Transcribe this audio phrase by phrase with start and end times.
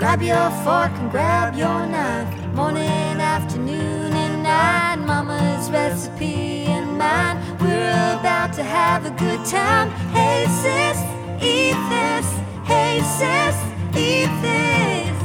[0.00, 2.34] Grab your fork and grab your knife.
[2.54, 4.96] Morning, afternoon, and night.
[4.96, 7.36] Mama's recipe and mine.
[7.60, 9.90] We're about to have a good time.
[10.16, 10.98] Hey, sis,
[11.44, 12.26] eat this.
[12.64, 13.56] Hey, sis,
[13.94, 15.18] eat this.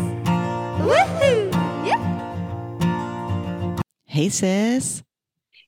[0.83, 1.53] Woohoo!
[1.87, 3.81] Yeah.
[4.03, 5.03] Hey, sis.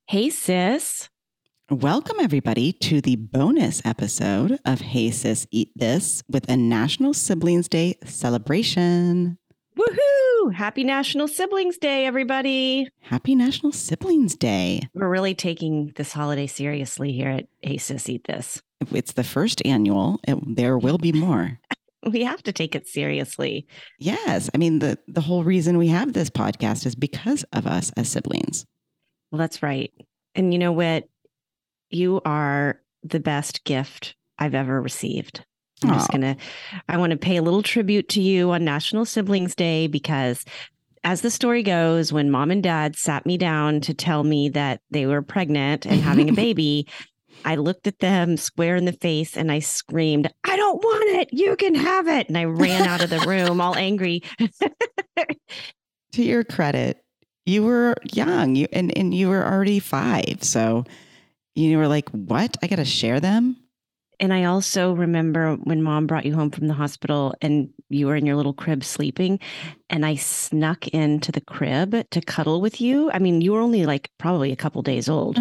[0.05, 1.07] Hey, sis.
[1.70, 7.68] Welcome, everybody, to the bonus episode of Hey Sis Eat This with a National Siblings
[7.68, 9.37] Day celebration.
[9.78, 10.54] Woohoo!
[10.54, 12.87] Happy National Siblings Day, everybody.
[13.01, 14.79] Happy National Siblings Day.
[14.93, 18.61] We're really taking this holiday seriously here at Hey Sis Eat This.
[18.93, 21.59] It's the first annual, it, there will be more.
[22.07, 23.68] We have to take it seriously.
[24.00, 24.50] yes.
[24.54, 28.07] I mean, the, the whole reason we have this podcast is because of us as
[28.07, 28.65] siblings.
[29.29, 29.92] Well, that's right.
[30.34, 31.09] And you know what?
[31.89, 35.44] You are the best gift I've ever received.
[35.83, 36.36] I'm just going to,
[36.89, 40.44] I want to pay a little tribute to you on National Siblings Day because,
[41.03, 44.81] as the story goes, when mom and dad sat me down to tell me that
[44.89, 46.88] they were pregnant and having a baby,
[47.45, 51.30] I looked at them square in the face and I screamed, I don't want it.
[51.31, 52.28] You can have it.
[52.28, 54.23] And I ran out of the room all angry.
[56.14, 57.03] To your credit,
[57.45, 60.40] you were young you, and, and you were already five.
[60.42, 60.86] So
[61.58, 62.55] you were like, what?
[62.61, 63.58] I got to share them?
[64.19, 68.16] And I also remember when mom brought you home from the hospital and you were
[68.16, 69.39] in your little crib sleeping,
[69.89, 73.11] and I snuck into the crib to cuddle with you.
[73.11, 75.38] I mean, you were only like probably a couple days old.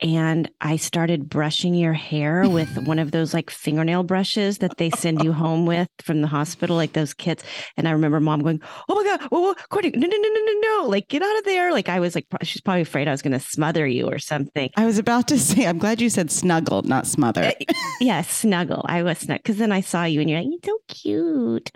[0.00, 4.90] And I started brushing your hair with one of those like fingernail brushes that they
[4.90, 7.42] send you home with from the hospital, like those kits.
[7.76, 10.60] And I remember mom going, Oh my God, oh, Courtney, no, no, no, no, no,
[10.60, 11.72] no, like get out of there.
[11.72, 14.70] Like I was like, she's probably afraid I was going to smother you or something.
[14.76, 17.42] I was about to say, I'm glad you said snuggle, not smother.
[17.42, 17.52] Uh,
[18.00, 18.84] yeah, snuggle.
[18.86, 21.70] I was snug because then I saw you and you're like, you're so cute.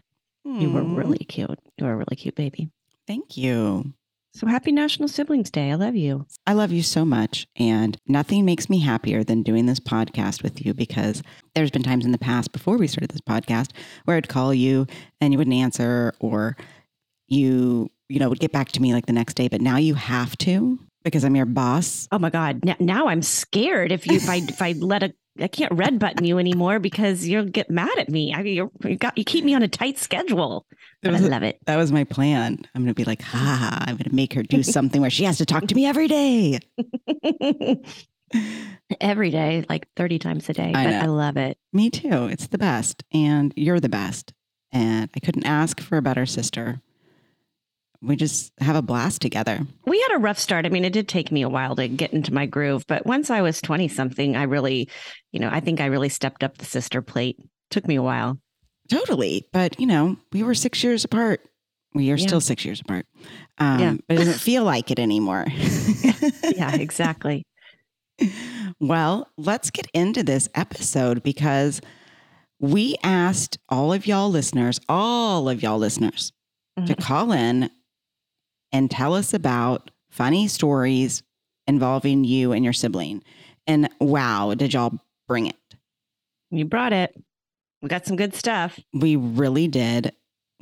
[0.44, 1.58] You were really cute.
[1.78, 2.68] You were a really cute baby.
[3.06, 3.94] Thank you.
[4.34, 5.70] So happy National Siblings Day.
[5.70, 6.26] I love you.
[6.46, 7.46] I love you so much.
[7.56, 11.22] And nothing makes me happier than doing this podcast with you because
[11.54, 13.72] there's been times in the past before we started this podcast
[14.04, 14.86] where I'd call you
[15.20, 16.56] and you wouldn't answer or
[17.28, 19.48] you, you know, would get back to me like the next day.
[19.48, 22.08] But now you have to because I'm your boss.
[22.10, 22.64] Oh my God.
[22.64, 25.98] Now, now I'm scared if you if I if I let a I can't red
[25.98, 28.34] button you anymore because you'll get mad at me.
[28.34, 30.66] I mean, you're, you got you keep me on a tight schedule.
[31.02, 31.58] But I love it.
[31.66, 32.58] that was my plan.
[32.74, 35.10] I'm going to be like, ha, ha, I'm going to make her do something where
[35.10, 36.60] she has to talk to me every day.
[39.00, 40.72] Every day, like 30 times a day.
[40.74, 41.00] I but know.
[41.00, 41.58] I love it.
[41.72, 42.26] Me too.
[42.28, 43.04] It's the best.
[43.12, 44.32] And you're the best.
[44.70, 46.80] And I couldn't ask for a better sister.
[48.02, 49.60] We just have a blast together.
[49.86, 50.66] We had a rough start.
[50.66, 53.30] I mean, it did take me a while to get into my groove, but once
[53.30, 54.88] I was 20 something, I really,
[55.30, 57.38] you know, I think I really stepped up the sister plate.
[57.70, 58.38] Took me a while.
[58.90, 59.46] Totally.
[59.52, 61.40] But, you know, we were six years apart.
[61.94, 62.26] We are Yeah.
[62.26, 63.06] still six years apart.
[63.58, 63.94] Um, Yeah.
[64.08, 65.46] But it doesn't feel like it anymore.
[66.56, 67.44] Yeah, exactly.
[68.80, 71.80] Well, let's get into this episode because
[72.58, 76.32] we asked all of y'all listeners, all of y'all listeners,
[76.86, 77.00] to Mhm.
[77.00, 77.70] call in
[78.72, 81.22] and tell us about funny stories
[81.66, 83.22] involving you and your sibling.
[83.66, 85.56] And wow, did y'all bring it?
[86.50, 87.14] You brought it.
[87.80, 88.78] We got some good stuff.
[88.92, 90.12] We really did.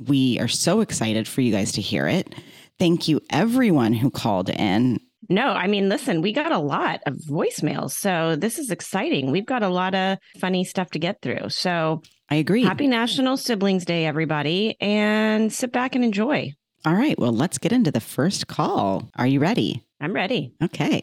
[0.06, 2.34] We are so excited for you guys to hear it.
[2.78, 5.00] Thank you, everyone who called in.
[5.28, 7.92] No, I mean, listen, we got a lot of voicemails.
[7.92, 9.30] So this is exciting.
[9.30, 11.50] We've got a lot of funny stuff to get through.
[11.50, 12.64] So I agree.
[12.64, 16.52] happy National Siblings Day, everybody, and sit back and enjoy.
[16.86, 19.10] All right, well, let's get into the first call.
[19.16, 19.84] Are you ready?
[20.00, 20.54] I'm ready.
[20.62, 21.02] Okay.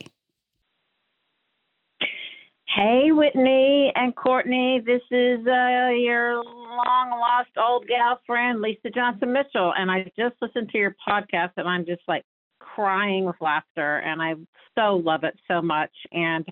[2.77, 4.81] Hey, Whitney and Courtney.
[4.85, 9.73] This is uh, your long lost old gal friend, Lisa Johnson Mitchell.
[9.77, 12.23] And I just listened to your podcast and I'm just like
[12.59, 13.97] crying with laughter.
[13.99, 14.33] And I
[14.75, 15.91] so love it so much.
[16.11, 16.45] And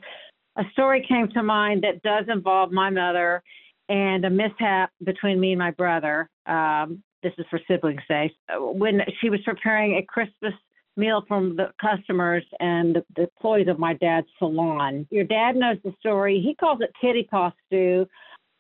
[0.58, 3.44] a story came to mind that does involve my mother
[3.90, 6.30] and a mishap between me and my brother.
[6.48, 8.32] Um, this is for siblings' day.
[8.56, 10.54] When she was preparing a Christmas
[10.96, 15.08] meal from the customers and the, the employees of my dad's salon.
[15.10, 16.40] Your dad knows the story.
[16.40, 18.08] He calls it kitty paw stew.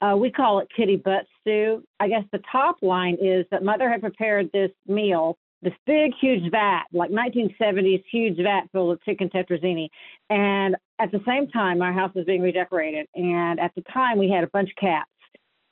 [0.01, 1.83] Uh, we call it kitty butt stew.
[1.99, 6.51] I guess the top line is that mother had prepared this meal, this big, huge
[6.51, 9.87] vat, like 1970s huge vat full of chicken tetrazzini.
[10.29, 13.07] And at the same time, our house was being redecorated.
[13.15, 15.09] And at the time, we had a bunch of cats.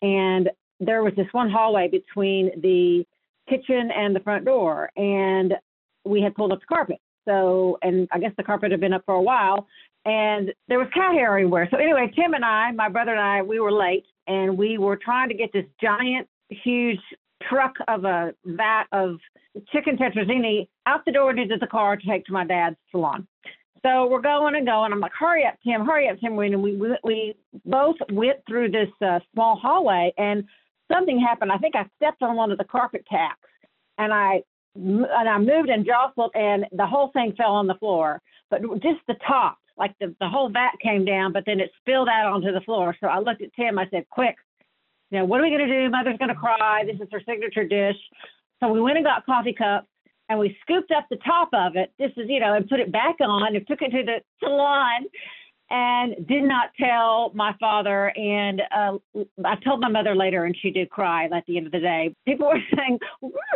[0.02, 3.06] And there was this one hallway between the
[3.50, 4.90] kitchen and the front door.
[4.96, 5.54] And
[6.06, 7.00] we had pulled up the carpet.
[7.26, 9.66] So, and I guess the carpet had been up for a while,
[10.06, 11.68] and there was cat hair everywhere.
[11.72, 14.98] So, anyway, Tim and I, my brother and I, we were late, and we were
[14.98, 17.00] trying to get this giant, huge
[17.50, 19.18] truck of a vat of
[19.72, 23.26] chicken tetrazzini out the door into the car to take to my dad's salon.
[23.86, 24.94] So we're going and going.
[24.94, 26.38] I'm like, hurry up, Tim, hurry up, Tim.
[26.40, 27.36] And we we, we
[27.66, 30.44] both went through this uh, small hallway, and
[30.94, 31.52] something happened.
[31.52, 33.50] I think I stepped on one of the carpet tacks,
[33.98, 34.44] and I
[34.76, 38.22] and I moved and jostled, and the whole thing fell on the floor.
[38.50, 42.10] But just the top, like the the whole vat came down, but then it spilled
[42.10, 42.96] out onto the floor.
[43.00, 43.78] So I looked at Tim.
[43.78, 44.36] I said, quick,
[45.12, 45.90] you know, what are we to do?
[45.90, 46.84] Mother's to cry.
[46.86, 47.98] This is her signature dish.
[48.60, 49.88] So we went and got coffee cups
[50.30, 51.92] and we scooped up the top of it.
[52.00, 55.06] This is, you know, and put it back on and took it to the salon
[55.74, 58.14] and did not tell my father.
[58.16, 58.98] And uh,
[59.44, 62.16] I told my mother later, and she did cry at the end of the day.
[62.26, 63.00] People were saying,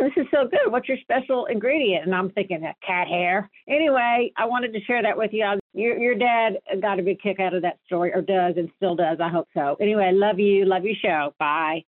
[0.02, 0.72] "This is so good.
[0.72, 3.50] What's your special ingredient?" And I'm thinking, that cat hair.
[3.70, 5.46] Anyway, I wanted to share that with you.
[5.74, 8.96] Your, your dad got a big kick out of that story, or does, and still
[8.96, 9.20] does.
[9.22, 9.78] I hope so.
[9.80, 10.66] Anyway, love you.
[10.66, 11.36] Love your show.
[11.38, 11.84] Bye.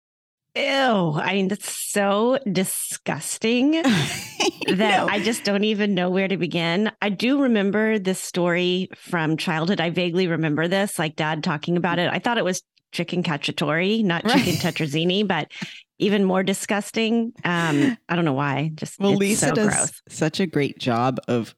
[0.55, 0.63] Ew.
[0.63, 3.71] I mean, that's so disgusting
[4.67, 6.91] that I just don't even know where to begin.
[7.01, 9.81] I do remember this story from childhood.
[9.81, 12.09] I vaguely remember this, like dad talking about it.
[12.09, 12.63] I thought it was
[12.93, 14.37] chicken cacciatore, not right.
[14.37, 15.51] chicken tetrazzini, but
[15.99, 17.33] even more disgusting.
[17.43, 18.71] Um, I don't know why.
[18.75, 20.01] Just well, Lisa so does gross.
[20.07, 21.53] such a great job of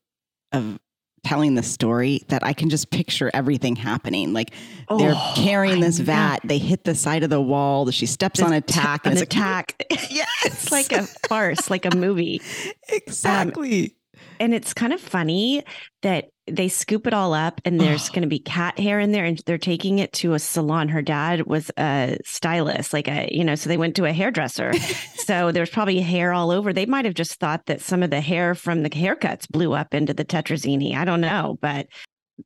[0.51, 0.79] of
[1.27, 4.31] telling the story that I can just picture everything happening.
[4.31, 4.53] Like
[4.87, 8.53] oh, they're carrying this vat, they hit the side of the wall, she steps on
[8.53, 9.75] a tack, and it's attack.
[9.89, 12.41] Like, yeah, it's like a farce, like a movie.
[12.89, 13.83] Exactly.
[13.83, 15.63] Um, and it's kind of funny
[16.01, 19.25] that they scoop it all up and there's going to be cat hair in there
[19.25, 20.89] and they're taking it to a salon.
[20.89, 24.73] Her dad was a stylist, like a, you know, so they went to a hairdresser.
[25.17, 26.71] so there's probably hair all over.
[26.71, 29.93] They might have just thought that some of the hair from the haircuts blew up
[29.93, 30.95] into the tetrazzini.
[30.95, 31.87] I don't know, but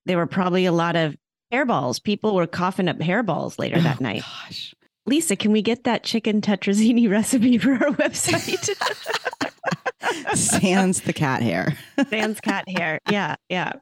[0.06, 1.16] there were probably a lot of
[1.52, 2.04] hairballs.
[2.04, 4.22] People were coughing up hairballs later oh, that oh, night.
[4.22, 4.74] Gosh.
[5.06, 8.70] Lisa, can we get that chicken tetrazzini recipe for our website?
[10.34, 11.78] Sans the cat hair.
[12.10, 13.00] Sans cat hair.
[13.10, 13.74] Yeah, yeah.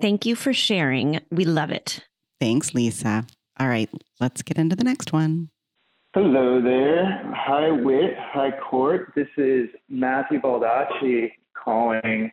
[0.00, 1.20] Thank you for sharing.
[1.30, 2.04] We love it.
[2.40, 3.26] Thanks, Lisa.
[3.58, 3.88] All right,
[4.20, 5.48] let's get into the next one.
[6.14, 7.22] Hello there.
[7.34, 8.14] Hi, Whit.
[8.18, 9.12] Hi, Court.
[9.14, 12.30] This is Matthew Baldacci calling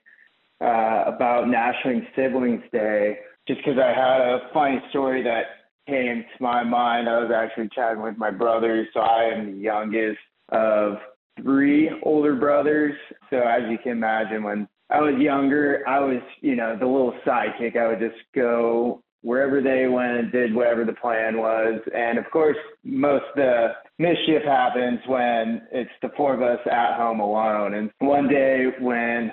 [0.61, 3.19] uh, about National Siblings Day.
[3.47, 5.43] Just because I had a funny story that
[5.87, 7.09] came to my mind.
[7.09, 10.19] I was actually chatting with my brother, so I am the youngest
[10.49, 10.97] of
[11.41, 12.95] three older brothers.
[13.29, 17.13] So as you can imagine, when I was younger, I was, you know, the little
[17.25, 17.77] sidekick.
[17.77, 21.79] I would just go wherever they went, did whatever the plan was.
[21.95, 26.97] And of course, most of the mischief happens when it's the four of us at
[26.97, 27.73] home alone.
[27.73, 29.31] And one day when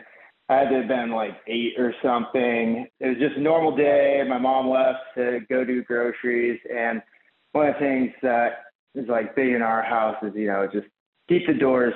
[0.49, 4.23] I had to have been like eight or something, it was just a normal day.
[4.29, 6.61] My mom left to go do groceries.
[6.75, 7.03] And
[7.53, 8.63] one of the things that
[8.95, 10.87] is like big in our house is, you know, just
[11.31, 11.95] keep the doors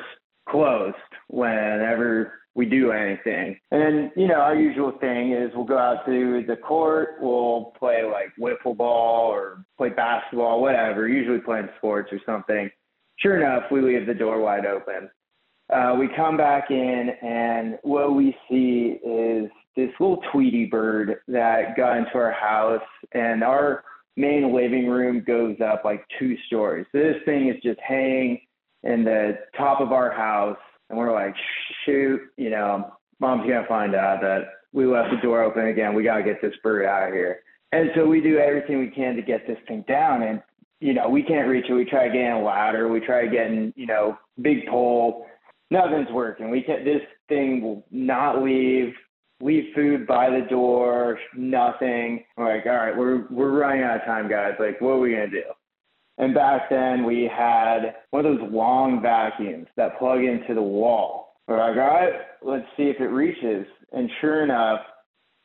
[0.49, 0.95] closed
[1.29, 3.59] whenever we do anything.
[3.73, 8.05] And you know, our usual thing is we'll go out to the court, we'll play
[8.05, 12.71] like wiffle ball or play basketball, whatever, usually playing sports or something.
[13.17, 15.11] Sure enough, we leave the door wide open.
[15.73, 21.77] Uh, we come back in, and what we see is this little Tweety bird that
[21.77, 22.83] got into our house,
[23.13, 23.83] and our
[24.17, 26.87] main living room goes up like two stories.
[26.93, 28.41] So this thing is just hanging
[28.85, 31.35] in the top of our house, and we're like,
[31.85, 35.95] shoot, you know, mom's gonna find out that we left the door open again.
[35.95, 37.41] We gotta get this bird out of here.
[37.73, 40.41] And so we do everything we can to get this thing down, and
[40.81, 41.73] you know, we can't reach it.
[41.73, 42.89] We try getting a ladder.
[42.89, 45.27] We try getting, you know, big pole.
[45.71, 46.51] Nothing's working.
[46.51, 46.85] We can't.
[46.85, 48.93] This thing will not leave.
[49.41, 51.19] Leave food by the door.
[51.37, 52.25] Nothing.
[52.37, 54.55] We're like, all right, we're we're running out of time, guys.
[54.61, 55.43] Like, what are we gonna do?
[56.19, 61.35] And back then we had one of those long vacuums that plug into the wall.
[61.47, 63.67] We're like, all right, let's see if it reaches.
[63.93, 64.81] And sure enough,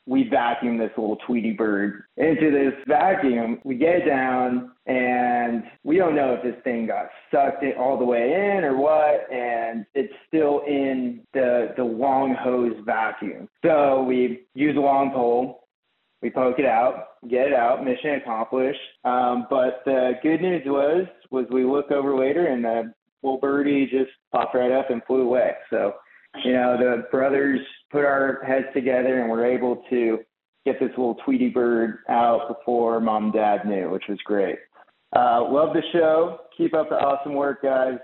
[0.09, 3.59] we vacuum this little Tweety bird into this vacuum.
[3.63, 8.05] We get it down, and we don't know if this thing got sucked all the
[8.05, 9.31] way in or what.
[9.31, 13.47] And it's still in the the long hose vacuum.
[13.63, 15.67] So we use a long pole,
[16.21, 18.79] we poke it out, get it out, mission accomplished.
[19.05, 23.85] Um, but the good news was, was we look over later and the little birdie
[23.85, 25.51] just popped right up and flew away.
[25.69, 25.93] So,
[26.43, 27.59] you know, the brothers
[27.91, 30.19] put our heads together and were able to
[30.65, 34.57] get this little Tweety bird out before mom and dad knew, which was great.
[35.15, 36.39] Uh, love the show.
[36.55, 37.97] Keep up the awesome work, guys.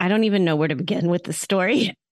[0.00, 1.94] I don't even know where to begin with the story.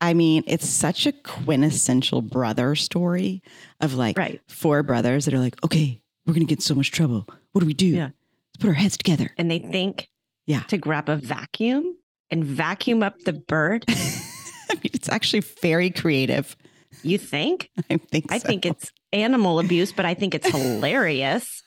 [0.00, 3.42] I mean, it's such a quintessential brother story
[3.80, 4.40] of like right.
[4.48, 7.26] four brothers that are like, okay, we're going to get so much trouble.
[7.52, 7.86] What do we do?
[7.86, 8.04] Yeah.
[8.06, 9.30] Let's put our heads together.
[9.38, 10.08] And they think
[10.46, 10.62] Yeah.
[10.68, 11.96] to grab a vacuum
[12.30, 13.84] and vacuum up the bird?
[13.88, 16.56] I mean, it's actually very creative.
[17.02, 17.70] You think?
[17.90, 18.26] I think.
[18.32, 21.62] I think it's animal abuse, but I think it's hilarious.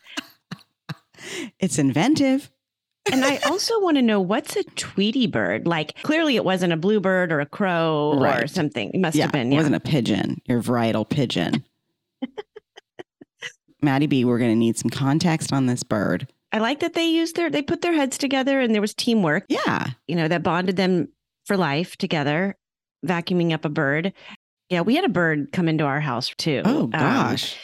[1.60, 2.52] it's inventive.
[3.12, 5.68] And I also want to know what's a Tweety bird?
[5.68, 8.90] Like, clearly it wasn't a bluebird or a crow or something.
[8.94, 9.52] It must yeah, have been.
[9.52, 9.58] Yeah.
[9.58, 10.42] it wasn't a pigeon.
[10.46, 11.64] Your varietal pigeon.
[13.82, 16.28] Maddie B, we're going to need some context on this bird.
[16.52, 19.46] I like that they used their, they put their heads together and there was teamwork,
[19.50, 19.88] Yeah.
[20.08, 21.10] you know, that bonded them
[21.46, 22.56] for life together,
[23.06, 24.14] vacuuming up a bird.
[24.70, 26.64] Yeah, we had a bird come into our house too.
[26.66, 27.56] Oh Um, gosh.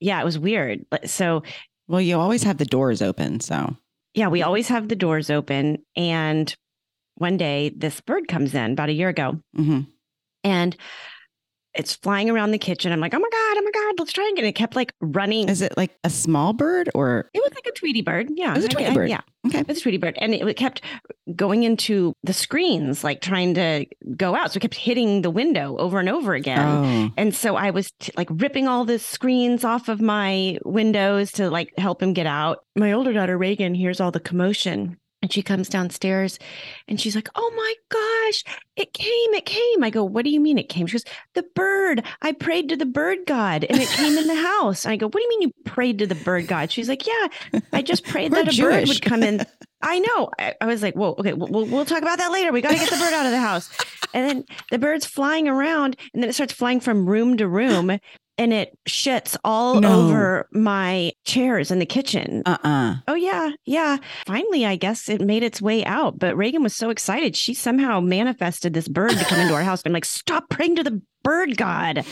[0.00, 0.84] yeah, it was weird.
[1.04, 1.42] So,
[1.86, 3.76] well, you always have the doors open, so
[4.14, 5.78] yeah, we always have the doors open.
[5.96, 6.54] And
[7.16, 9.80] one day this bird comes in about a year ago hmm
[10.44, 10.76] and
[11.78, 12.92] it's flying around the kitchen.
[12.92, 14.48] I'm like, oh my God, oh my God, let's try and get it.
[14.48, 15.48] It kept like running.
[15.48, 18.28] is it like a small bird or It was like a Tweety bird.
[18.34, 18.52] Yeah.
[18.52, 19.08] It was a Tweety I- bird.
[19.08, 19.20] yeah.
[19.46, 19.60] okay?
[19.60, 20.18] It was a Tweety bird.
[20.20, 20.82] And it kept
[21.36, 24.52] going into the screens, like trying to go out.
[24.52, 26.58] So it kept hitting the window over and over again.
[26.58, 31.30] Oh, And so I was t- like ripping all the screens off of my windows
[31.32, 32.58] to like help him get out.
[32.76, 34.98] My older daughter, Reagan, hears all the commotion.
[35.20, 36.38] And she comes downstairs
[36.86, 38.44] and she's like, Oh my gosh,
[38.76, 39.82] it came, it came.
[39.82, 40.86] I go, What do you mean it came?
[40.86, 42.04] She goes, The bird.
[42.22, 44.84] I prayed to the bird god and it came in the house.
[44.84, 46.70] And I go, What do you mean you prayed to the bird god?
[46.70, 49.44] She's like, Yeah, I just prayed that a bird would come in.
[49.82, 50.30] I know.
[50.38, 52.52] I, I was like, Whoa, okay, we'll, we'll talk about that later.
[52.52, 53.76] We got to get the bird out of the house.
[54.14, 57.98] And then the bird's flying around and then it starts flying from room to room
[58.38, 60.06] and it shits all No.
[60.06, 62.42] over my chairs in the kitchen.
[62.46, 62.94] uh-uh.
[63.08, 63.96] Oh yeah, yeah.
[64.26, 66.18] Finally, I guess it made its way out.
[66.18, 67.34] But Reagan was so excited.
[67.36, 69.82] She somehow manifested this bird to come into our house.
[69.84, 72.04] I'm like, stop praying to the bird god.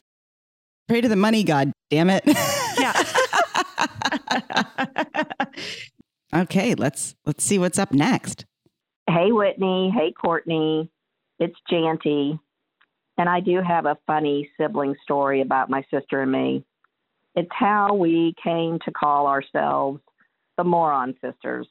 [0.88, 2.22] Pray to the money god, damn it.
[2.78, 2.92] Yeah.
[6.34, 8.44] okay, let's let's see what's up next.
[9.08, 9.92] Hey, Whitney.
[9.96, 10.90] Hey, Courtney.
[11.38, 12.38] It's Janty.
[13.18, 16.64] And I do have a funny sibling story about my sister and me.
[17.34, 20.00] It's how we came to call ourselves
[20.56, 21.66] the Moron Sisters.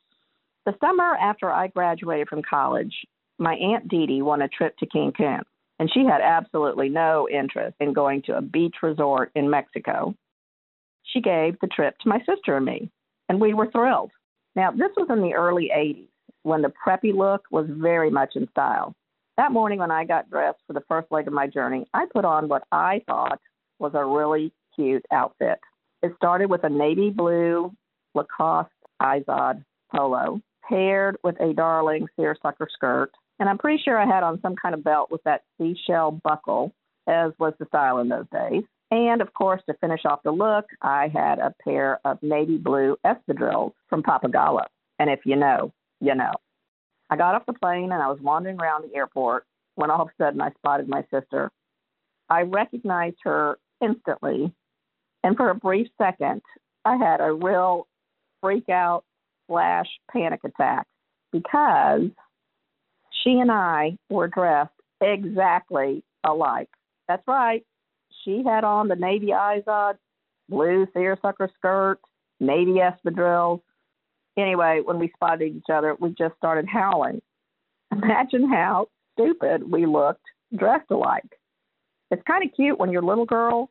[0.65, 2.93] The summer after I graduated from college,
[3.37, 5.41] my Aunt Dee Dee won a trip to Cancun,
[5.79, 10.15] and she had absolutely no interest in going to a beach resort in Mexico.
[11.03, 12.89] She gave the trip to my sister and me,
[13.29, 14.11] and we were thrilled.
[14.55, 16.07] Now, this was in the early 80s
[16.43, 18.95] when the preppy look was very much in style.
[19.37, 22.23] That morning, when I got dressed for the first leg of my journey, I put
[22.23, 23.41] on what I thought
[23.79, 25.59] was a really cute outfit.
[26.01, 27.73] It started with a navy blue
[28.13, 28.69] Lacoste
[29.01, 29.63] Izod
[29.93, 33.11] polo, paired with a darling seersucker skirt.
[33.39, 36.71] And I'm pretty sure I had on some kind of belt with that seashell buckle,
[37.07, 38.63] as was the style in those days.
[38.89, 42.95] And of course, to finish off the look, I had a pair of navy blue
[43.05, 44.63] espadrilles from Pappagallo.
[44.97, 46.31] And if you know, you know.
[47.09, 49.45] I got off the plane and I was wandering around the airport
[49.75, 51.51] when all of a sudden I spotted my sister.
[52.29, 54.51] I recognized her instantly,
[55.23, 56.41] and for a brief second,
[56.83, 57.87] I had a real
[58.41, 59.03] freak out
[59.47, 60.87] slash panic attack
[61.31, 62.09] because
[63.23, 64.71] she and I were dressed
[65.01, 66.69] exactly alike.
[67.07, 67.63] That's right.
[68.23, 69.97] She had on the navy Izod,
[70.49, 71.99] blue seersucker skirt,
[72.39, 73.61] navy espadrilles.
[74.37, 77.21] Anyway, when we spotted each other, we just started howling.
[77.91, 80.25] Imagine how stupid we looked
[80.55, 81.39] dressed alike.
[82.11, 83.69] It's kind of cute when you're little girls,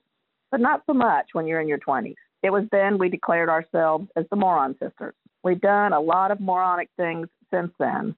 [0.51, 2.15] but not so much when you're in your 20s.
[2.43, 5.15] It was then we declared ourselves as the Moron Sisters.
[5.43, 8.15] We've done a lot of moronic things since then,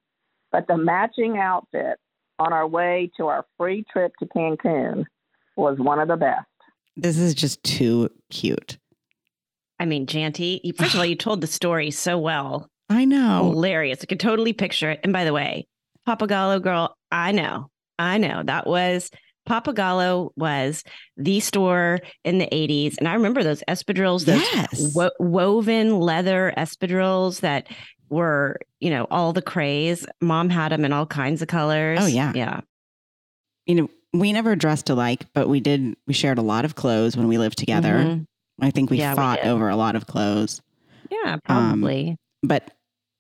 [0.52, 1.98] but the matching outfit
[2.38, 5.04] on our way to our free trip to Cancun
[5.56, 6.46] was one of the best.
[6.96, 8.78] This is just too cute.
[9.78, 12.68] I mean, Janty, you- first of all, you told the story so well.
[12.88, 13.50] I know.
[13.50, 13.98] Hilarious.
[14.02, 15.00] I could totally picture it.
[15.02, 15.66] And by the way,
[16.08, 17.68] Pappagallo girl, I know.
[17.98, 18.42] I know.
[18.44, 19.10] That was
[19.48, 20.82] Pappagallo was
[21.16, 22.96] the store in the 80s.
[22.98, 24.94] And I remember those espadrilles, those Yes.
[24.94, 27.66] wo- woven leather espadrilles that
[28.08, 30.06] were, you know, all the craze.
[30.20, 31.98] Mom had them in all kinds of colors.
[32.02, 32.32] Oh, yeah.
[32.34, 32.60] Yeah.
[33.66, 35.96] you know, we never dressed alike, but we did.
[36.06, 37.94] We shared a lot of clothes when we lived together.
[37.94, 38.26] Mhm.
[38.60, 39.48] I think we Yeah, fought did.
[39.48, 40.60] over a lot of clothes.
[41.10, 42.16] Yeah, Um, probably.
[42.42, 42.70] But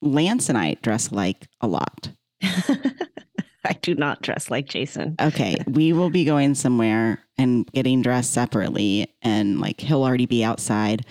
[0.02, 2.10] Lance and I dress like a lot.
[2.42, 5.16] I do not dress like Jason.
[5.20, 10.44] Okay, we will be going somewhere and getting dressed separately, and like he'll already be
[10.44, 11.04] outside,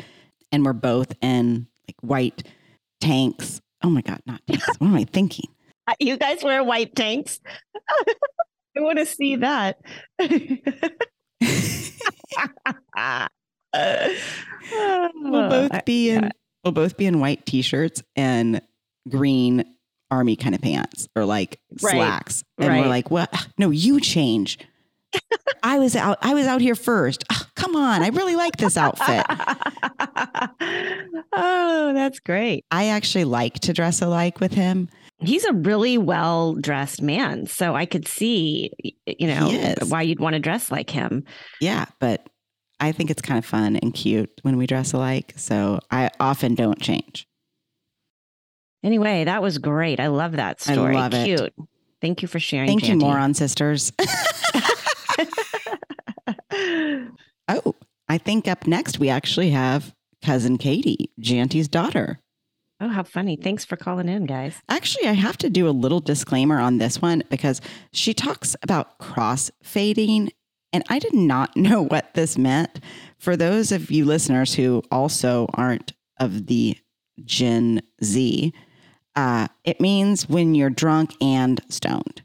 [0.51, 2.43] and we're both in like white
[3.01, 3.61] tanks.
[3.83, 4.67] Oh my god, not tanks.
[4.79, 5.49] what am I thinking?
[5.99, 7.39] You guys wear white tanks?
[8.77, 9.77] I want to see that.
[15.15, 16.31] We'll both be in
[16.63, 18.61] we'll both be in white t-shirts and
[19.09, 19.63] green
[20.11, 21.91] army kind of pants or like Right.
[21.91, 22.43] slacks.
[22.57, 22.81] And Right.
[22.81, 23.47] we're like, what?
[23.57, 24.57] No, you change.
[25.63, 27.23] I was out, I was out here first.
[27.31, 28.01] Ah, come on.
[28.03, 29.25] I really like this outfit.
[31.33, 32.65] oh, that's great.
[32.71, 34.89] I actually like to dress alike with him.
[35.19, 37.45] He's a really well dressed man.
[37.47, 38.71] So I could see,
[39.05, 41.23] you know, why you'd want to dress like him.
[41.61, 42.27] Yeah, but
[42.79, 45.33] I think it's kind of fun and cute when we dress alike.
[45.37, 47.27] So I often don't change.
[48.83, 49.99] Anyway, that was great.
[49.99, 50.95] I love that story.
[50.95, 51.25] I love it.
[51.25, 51.53] Cute.
[52.01, 52.67] Thank you for sharing.
[52.67, 53.91] Thank you, moron sisters.
[57.47, 57.75] oh,
[58.07, 62.19] I think up next we actually have cousin Katie, Janty's daughter.
[62.79, 63.35] oh, how funny.
[63.35, 64.61] Thanks for calling in, guys.
[64.69, 68.97] Actually, I have to do a little disclaimer on this one because she talks about
[68.99, 70.31] cross fading,
[70.75, 72.81] and I did not know what this meant.
[73.17, 76.77] For those of you listeners who also aren't of the
[77.23, 78.53] Gen Z,
[79.15, 82.23] uh, it means when you're drunk and stoned.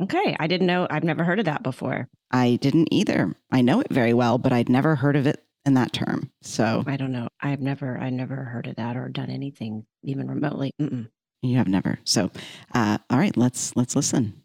[0.00, 0.36] Okay.
[0.38, 0.86] I didn't know.
[0.90, 2.08] I've never heard of that before.
[2.30, 3.34] I didn't either.
[3.50, 6.30] I know it very well, but I'd never heard of it in that term.
[6.42, 7.28] So I don't know.
[7.40, 10.72] I've never, I never heard of that or done anything even remotely.
[10.80, 11.08] Mm-mm.
[11.40, 11.98] you have never.
[12.04, 12.30] So,
[12.74, 14.42] uh, all right, let's let's listen.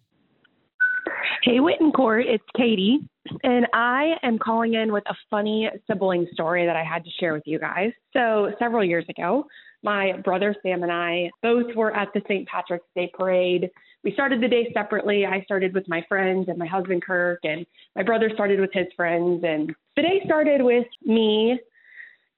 [1.44, 3.00] Hey, Whit and Court, it's Katie,
[3.44, 7.34] and I am calling in with a funny sibling story that I had to share
[7.34, 7.92] with you guys.
[8.14, 9.44] So, several years ago,
[9.84, 12.48] my brother Sam and I both were at the St.
[12.48, 13.70] Patrick's Day parade.
[14.06, 15.26] We started the day separately.
[15.26, 18.88] I started with my friends and my husband Kirk, and my brother started with his
[18.96, 19.44] friends.
[19.44, 21.60] And the day started with me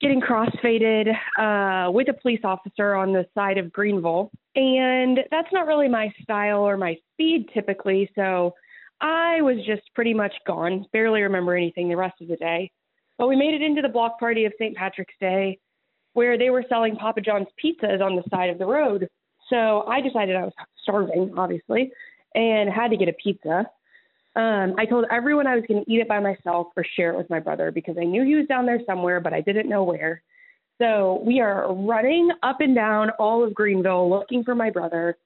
[0.01, 4.31] getting crossfaded uh, with a police officer on the side of Greenville.
[4.55, 8.09] And that's not really my style or my speed typically.
[8.15, 8.55] So
[9.01, 12.71] I was just pretty much gone, barely remember anything the rest of the day.
[13.17, 14.75] But we made it into the block party of St.
[14.75, 15.59] Patrick's Day
[16.13, 19.07] where they were selling Papa John's pizzas on the side of the road.
[19.49, 21.91] So I decided I was starving, obviously,
[22.33, 23.69] and had to get a pizza.
[24.35, 27.17] Um, I told everyone I was going to eat it by myself or share it
[27.17, 29.83] with my brother because I knew he was down there somewhere, but I didn't know
[29.83, 30.23] where.
[30.81, 35.17] So we are running up and down all of Greenville looking for my brother,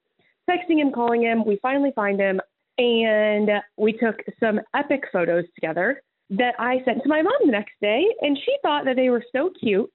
[0.50, 1.46] texting him, calling him.
[1.46, 2.42] We finally find him,
[2.80, 7.74] and we took some epic photos together that I sent to my mom the next
[7.82, 8.06] day.
[8.22, 9.92] And she thought that they were so cute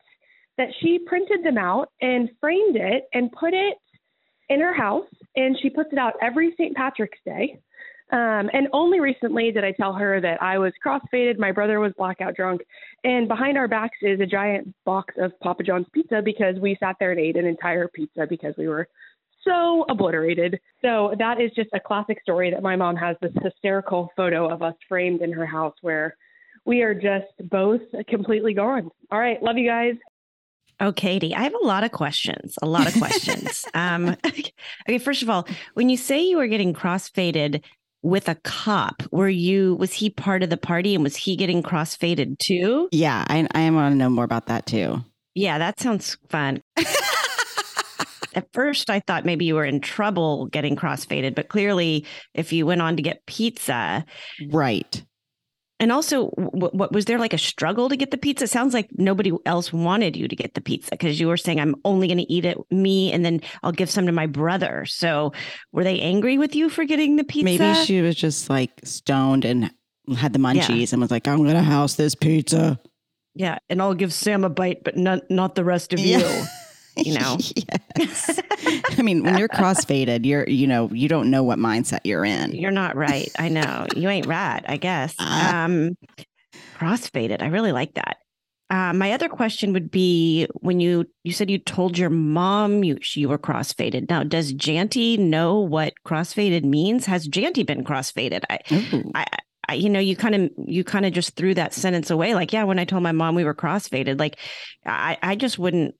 [0.58, 3.78] that she printed them out and framed it and put it
[4.50, 5.06] in her house.
[5.34, 6.76] And she puts it out every St.
[6.76, 7.58] Patrick's Day.
[8.12, 11.92] Um, and only recently did I tell her that I was crossfaded, my brother was
[11.96, 12.60] blackout drunk,
[13.02, 16.96] and behind our backs is a giant box of Papa John's pizza because we sat
[17.00, 18.86] there and ate an entire pizza because we were
[19.44, 20.60] so obliterated.
[20.82, 24.62] So that is just a classic story that my mom has this hysterical photo of
[24.62, 26.16] us framed in her house where
[26.64, 28.90] we are just both completely gone.
[29.10, 29.94] All right, love you guys.
[30.80, 32.58] Oh, Katie, I have a lot of questions.
[32.60, 33.64] A lot of questions.
[33.74, 37.62] um, okay, first of all, when you say you were getting crossfaded
[38.02, 41.62] with a cop, were you was he part of the party and was he getting
[41.62, 42.88] crossfaded too?
[42.92, 45.02] Yeah, I, I want to know more about that too.
[45.34, 46.62] Yeah, that sounds fun.
[48.34, 52.66] At first, I thought maybe you were in trouble getting crossfaded, but clearly, if you
[52.66, 54.04] went on to get pizza,
[54.50, 55.04] Right.
[55.80, 58.44] and also, what, what was there like a struggle to get the pizza?
[58.44, 61.60] It sounds like nobody else wanted you to get the pizza because you were saying,
[61.60, 64.84] "I'm only going to eat it me, and then I'll give some to my brother."
[64.86, 65.32] So,
[65.72, 67.44] were they angry with you for getting the pizza?
[67.44, 69.70] Maybe she was just like stoned and
[70.16, 72.78] had the munchies and was like, I'm going to house this pizza.
[73.34, 76.18] yeah, and I'll give Sam a bite, but not not the rest of Yeah.
[76.18, 76.44] you.
[76.96, 77.38] You know.
[77.98, 78.40] yes.
[78.98, 82.52] I mean, when you're crossfaded, you're, you know, you don't know what mindset you're in.
[82.52, 83.30] You're not right.
[83.38, 83.86] I know.
[83.96, 85.14] You ain't rat, I guess.
[85.18, 85.64] Ah.
[85.64, 85.96] Um
[86.78, 87.42] crossfaded.
[87.42, 88.18] I really like that.
[88.70, 92.98] Uh, my other question would be when you you said you told your mom you
[93.14, 94.08] you were crossfaded.
[94.08, 97.06] Now, does Janty know what crossfaded means?
[97.06, 98.42] Has Janty been crossfaded?
[98.48, 99.10] I, Ooh.
[99.14, 99.26] I,
[99.68, 102.34] I you know, you kind of you kind of just threw that sentence away.
[102.34, 104.38] Like, yeah, when I told my mom we were crossfaded, like,
[104.86, 105.94] I I just wouldn't.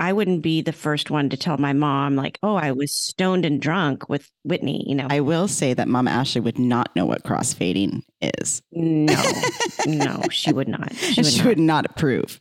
[0.00, 3.44] I wouldn't be the first one to tell my mom, like, oh, I was stoned
[3.44, 4.82] and drunk with Whitney.
[4.88, 8.62] You know, I will say that Mama Ashley would not know what crossfading is.
[8.72, 9.22] No,
[9.86, 10.94] no, she would not.
[10.96, 11.46] She would she not.
[11.46, 12.40] would not approve.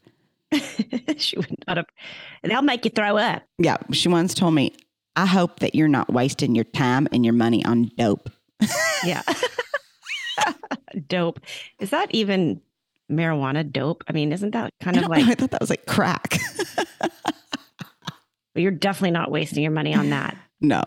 [1.17, 1.76] she would not.
[1.76, 1.86] Have,
[2.43, 3.43] they'll make you throw up.
[3.58, 3.76] Yeah.
[3.91, 4.74] She once told me,
[5.17, 8.30] I hope that you're not wasting your time and your money on dope.
[9.04, 9.22] Yeah.
[11.08, 11.41] dope.
[11.80, 12.62] Is that even
[13.12, 14.06] marijuana dope?
[14.08, 16.38] I mean, isn't that kind of don't know, like I thought that was like crack.
[18.62, 20.38] You're definitely not wasting your money on that?
[20.62, 20.84] no.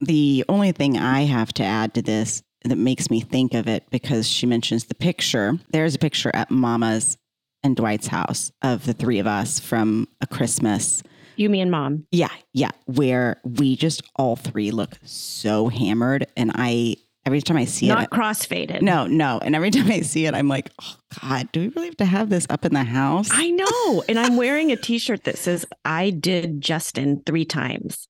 [0.00, 3.84] The only thing I have to add to this that makes me think of it
[3.90, 5.58] because she mentions the picture.
[5.70, 7.16] There's a picture at Mama's
[7.62, 11.02] and Dwight's house of the three of us from a Christmas
[11.36, 12.06] You, me, and mom.
[12.12, 12.70] Yeah, yeah.
[12.86, 16.96] Where we just all three look so hammered, and I
[17.26, 18.82] every time I see Not it, not crossfaded.
[18.82, 21.86] no, no, and every time I see it, I'm like, oh God, do we really
[21.88, 23.28] have to have this up in the house?
[23.32, 24.02] I know.
[24.08, 28.08] And I'm wearing a t shirt that says, I did Justin three times.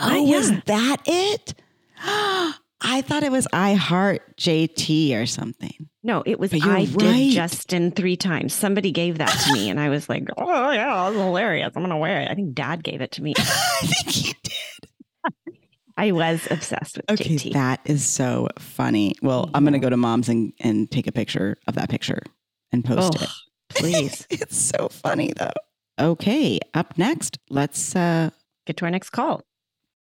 [0.00, 0.36] oh, yeah.
[0.36, 1.54] was that it?
[2.80, 5.88] I thought it was I Heart JT or something.
[6.04, 6.88] No, it was I right.
[6.96, 8.54] did Justin three times.
[8.54, 11.72] Somebody gave that to me, and I was like, "Oh yeah, that's hilarious!
[11.74, 13.34] I'm gonna wear it." I think Dad gave it to me.
[13.38, 13.42] I
[13.84, 14.87] think he did.
[15.98, 17.52] I was obsessed with Okay, JT.
[17.54, 19.14] that is so funny.
[19.20, 22.22] Well, I'm gonna go to mom's and, and take a picture of that picture
[22.72, 23.28] and post Oh, it.
[23.70, 25.52] please it's so funny though.
[25.98, 28.30] Okay, up next, let's uh
[28.64, 29.42] get to our next call.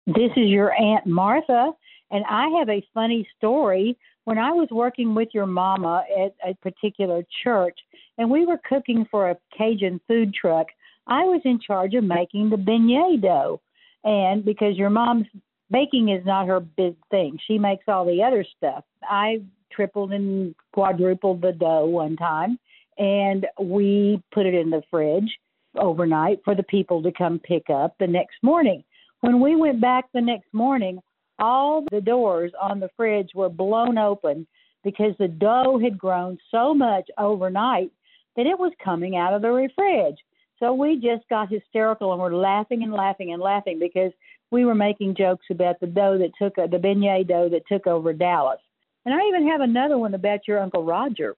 [0.08, 1.72] This is your Aunt Martha,
[2.10, 3.96] and I have a funny story.
[4.26, 7.78] When I was working with your mama at a particular church,
[8.18, 10.68] and we were cooking for a Cajun food truck,
[11.08, 13.62] I was in charge of making the beignet dough.
[14.06, 15.28] And because your mom's
[15.74, 18.86] baking is not her big thing, she makes all the other stuff.
[19.04, 22.58] I tripled and quadrupled the dough one time,
[22.98, 25.38] and we put it in the fridge
[25.76, 28.84] overnight for the people to come pick up the next morning.
[29.22, 31.00] When we went back the next morning,
[31.40, 34.46] all the doors on the fridge were blown open
[34.84, 37.92] because the dough had grown so much overnight
[38.36, 40.18] that it was coming out of the fridge.
[40.60, 44.12] So we just got hysterical and were laughing and laughing and laughing because
[44.54, 48.13] we were making jokes about the dough that took the beignet dough that took over
[48.13, 48.60] Dallas.
[49.04, 51.36] And I even have another one about your Uncle Roger.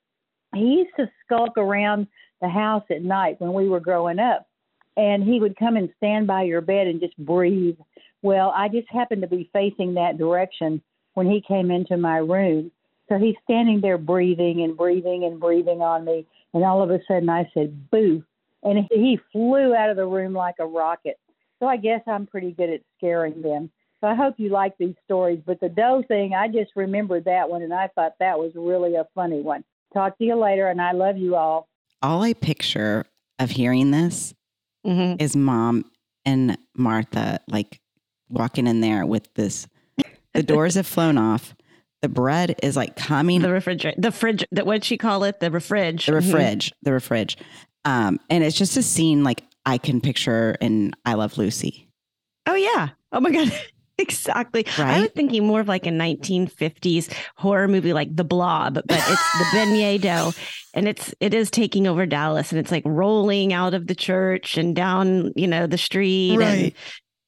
[0.54, 2.08] He used to skulk around
[2.41, 4.45] the house at night when we were growing up
[4.97, 7.78] and he would come and stand by your bed and just breathe.
[8.21, 10.82] Well, I just happened to be facing that direction
[11.13, 12.71] when he came into my room.
[13.10, 16.25] So he's standing there breathing and breathing and breathing on me.
[16.54, 18.23] And all of a sudden I said, boo.
[18.63, 21.19] And he flew out of the room like a rocket.
[21.60, 23.72] So I guess I'm pretty good at scaring them.
[24.02, 25.39] So I hope you like these stories.
[25.46, 28.96] But the dough thing, I just remembered that one and I thought that was really
[28.96, 29.63] a funny one.
[29.94, 31.68] Talk to you later, and I love you all.
[32.02, 33.06] all I picture
[33.39, 34.34] of hearing this
[34.86, 35.20] Mhm.
[35.22, 35.89] is mom
[36.26, 37.80] and Martha like
[38.30, 39.68] walking in there with this
[40.34, 41.56] the doors have flown off.
[42.02, 45.39] The bread is like coming The refrigerator, the fridge, that what'd she call it?
[45.39, 46.06] The refridge.
[46.06, 47.38] the refridge, the refridge.
[47.86, 51.89] Um, and it's just a scene like I can picture in I Love Lucy.
[52.45, 52.89] Oh yeah.
[53.12, 53.51] Oh my god.
[53.97, 54.65] Exactly.
[54.78, 59.38] I was thinking more of like a 1950s horror movie like The Blob, but it's
[59.38, 60.34] the beignet dough
[60.73, 64.58] and it's it is taking over Dallas and it's like rolling out of the church
[64.58, 66.73] and down, you know, the street and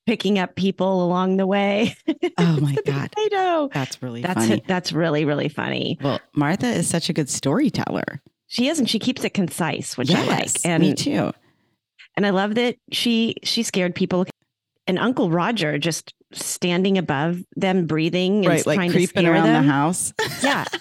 [0.05, 1.95] picking up people along the way.
[2.37, 3.13] Oh my God.
[3.17, 3.71] beignet.
[3.71, 4.63] That's really That's funny.
[4.67, 5.97] that's really really funny.
[6.01, 8.21] Well, Martha is such a good storyteller.
[8.47, 10.39] She is and she keeps it concise, which I like.
[10.41, 11.31] Yes, And me too.
[12.17, 14.25] And I love that she she scared people.
[14.89, 19.33] And Uncle Roger just standing above them, breathing and Right, like trying to creeping scare
[19.33, 19.65] around them.
[19.65, 20.13] the house.
[20.43, 20.65] yeah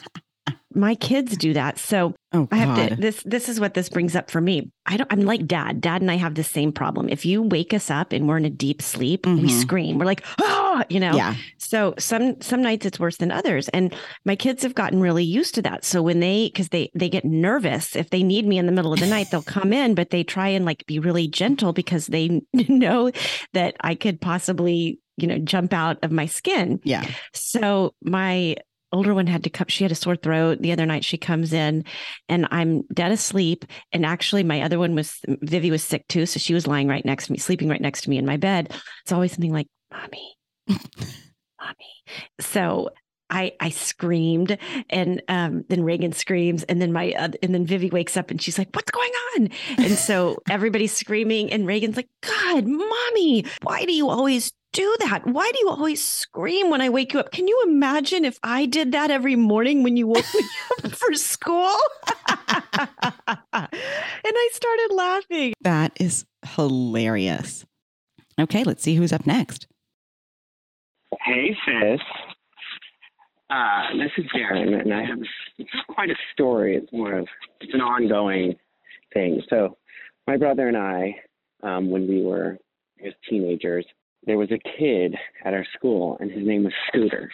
[0.76, 1.78] my kids do that.
[1.78, 4.70] So Oh i have to this this is what this brings up for me.
[4.84, 5.80] I don't i'm like dad.
[5.80, 7.08] Dad and i have the same problem.
[7.08, 9.60] If you wake us up and we're in a deep sleep we Mhm.
[9.60, 9.98] scream.
[9.98, 11.14] We're like ah you know?
[11.16, 11.34] Yeah.
[11.56, 13.68] so some some nights it's worse than others.
[13.70, 15.84] And my kids have gotten really used to that.
[15.84, 18.92] So when they because they they get nervous if they need me in the middle
[18.92, 22.06] of the night they'll come in but they try and like be really gentle because
[22.08, 23.10] they know
[23.54, 26.78] that i could possibly you know jump out of my skin.
[26.84, 27.06] Yeah.
[27.32, 28.56] so my
[28.92, 29.66] older one had to come.
[29.68, 31.04] She had a sore throat the other night.
[31.04, 31.84] She comes in
[32.28, 33.64] and I'm dead asleep.
[33.92, 36.26] And actually, my other one was Vivi was sick too.
[36.26, 38.36] So she was lying right next to me, sleeping right next to me in my
[38.36, 38.72] bed.
[39.02, 40.36] It's always something like, Mommy,
[40.68, 42.04] Mommy.
[42.40, 42.90] So
[43.30, 44.56] I I screamed
[44.90, 48.40] and um, then Reagan screams and then my uh, and then Vivi wakes up and
[48.40, 53.84] she's like what's going on and so everybody's screaming and Reagan's like God mommy why
[53.84, 57.32] do you always do that why do you always scream when I wake you up
[57.32, 60.42] can you imagine if I did that every morning when you woke me
[60.84, 61.76] up for school
[62.28, 62.88] and
[63.52, 67.64] I started laughing That is hilarious.
[68.38, 69.66] Okay, let's see who's up next.
[71.24, 72.00] Hey, sis.
[73.48, 75.18] Uh, this is Darren, and I have
[75.58, 76.76] it's not quite a story.
[76.76, 77.28] It's more of
[77.60, 78.56] it's an ongoing
[79.14, 79.40] thing.
[79.48, 79.76] So,
[80.26, 81.14] my brother and I,
[81.62, 82.58] um, when we were
[83.02, 83.86] just teenagers,
[84.26, 87.30] there was a kid at our school, and his name was Scooter.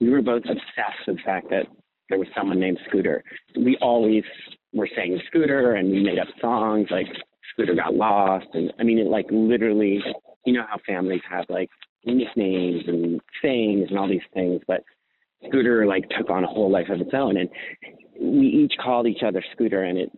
[0.00, 1.66] We were both obsessed with the fact that
[2.08, 3.22] there was someone named Scooter.
[3.56, 4.24] We always
[4.72, 7.06] were saying Scooter, and we made up songs like
[7.52, 10.02] Scooter got lost, and I mean, it like literally,
[10.46, 11.68] you know how families have like
[12.04, 14.82] nicknames and sayings and all these things, but
[15.46, 17.36] Scooter like took on a whole life of its own.
[17.36, 17.48] And
[18.20, 20.10] we each called each other Scooter, and it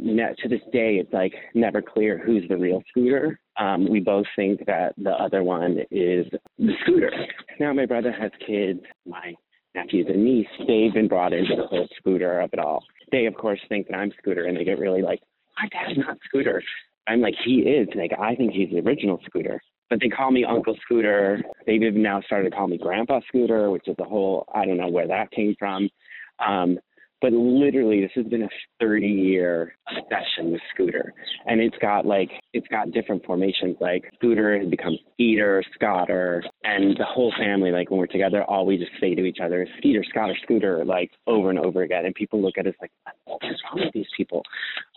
[0.42, 3.38] to this day it's like never clear who's the real Scooter.
[3.56, 6.26] Um, we both think that the other one is
[6.58, 7.12] the Scooter.
[7.60, 8.80] Now my brother has kids.
[9.06, 9.34] My
[9.74, 12.84] nephews and niece, they've been brought into the whole Scooter of it all.
[13.12, 15.20] They of course think that I'm Scooter, and they get really like,
[15.60, 16.62] my dad's not Scooter.
[17.06, 17.88] I'm like, he is.
[17.94, 19.60] Like I think he's the original Scooter
[19.92, 21.42] but they call me Uncle Scooter.
[21.66, 24.78] They've even now started to call me Grandpa Scooter, which is a whole I don't
[24.78, 25.90] know where that came from.
[26.38, 26.78] Um,
[27.22, 28.48] but literally this has been a
[28.80, 31.14] 30 year obsession with scooter.
[31.46, 33.76] And it's got like it's got different formations.
[33.80, 38.66] Like scooter has become skeeter scotter and the whole family like when we're together all
[38.66, 42.04] we just say to each other is skeeter scotter scooter like over and over again.
[42.04, 42.90] And people look at us like
[43.24, 44.42] what is wrong with these people?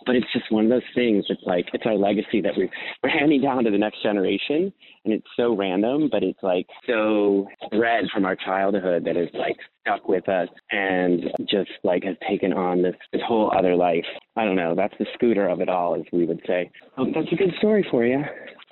[0.04, 2.68] But it's just one of those things it's like it's our legacy that we're,
[3.04, 4.72] we're handing down to the next generation
[5.06, 9.56] and it's so random but it's like so bred from our childhood that is like
[9.86, 14.04] stuck with us and just like has taken on this this whole other life.
[14.36, 14.74] I don't know.
[14.74, 16.70] That's the scooter of it all, as we would say.
[16.98, 18.22] Oh, that's a good story for you.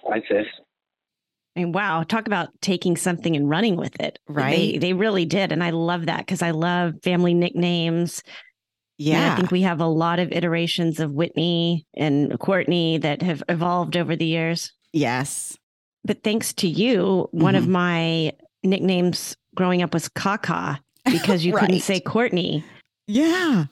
[0.08, 0.46] Hi, sis.
[1.56, 4.18] I mean, wow, talk about taking something and running with it.
[4.28, 4.72] Right.
[4.72, 5.52] They, they really did.
[5.52, 8.22] And I love that because I love family nicknames.
[8.98, 9.22] Yeah.
[9.22, 13.42] And I think we have a lot of iterations of Whitney and Courtney that have
[13.48, 14.72] evolved over the years.
[14.92, 15.56] Yes.
[16.04, 17.68] But thanks to you, one of Mhm.
[17.68, 22.64] my nicknames growing up was Kaka because you couldn't say Courtney.
[23.06, 23.66] Yeah.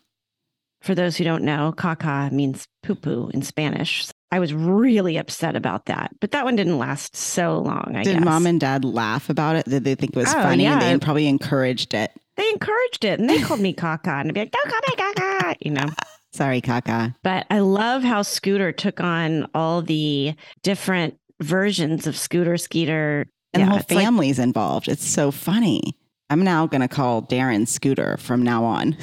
[0.82, 4.08] For those who don't know, Kaka means poo poo in Spanish.
[4.32, 7.92] I was really upset about that, but that one didn't last so long.
[7.94, 8.24] I Did guess.
[8.24, 9.66] mom and dad laugh about it?
[9.66, 10.92] Did they think it was Oh, funny and yeah.
[10.92, 12.10] they probably encouraged it?
[12.36, 14.96] they encouraged it and they called me Kaka and I'd be like, don't call me
[14.96, 15.84] Kaka, you know.
[16.32, 17.14] Sorry, Kaka.
[17.22, 23.26] But I love how Scooter took on all the different versions of Scooter, Skeeter.
[23.54, 23.90] And Yeah, the whole it's
[24.38, 24.88] like- involved.
[24.88, 25.96] It's so funny.
[26.30, 28.96] I'm now going to call Darren Scooter from now on.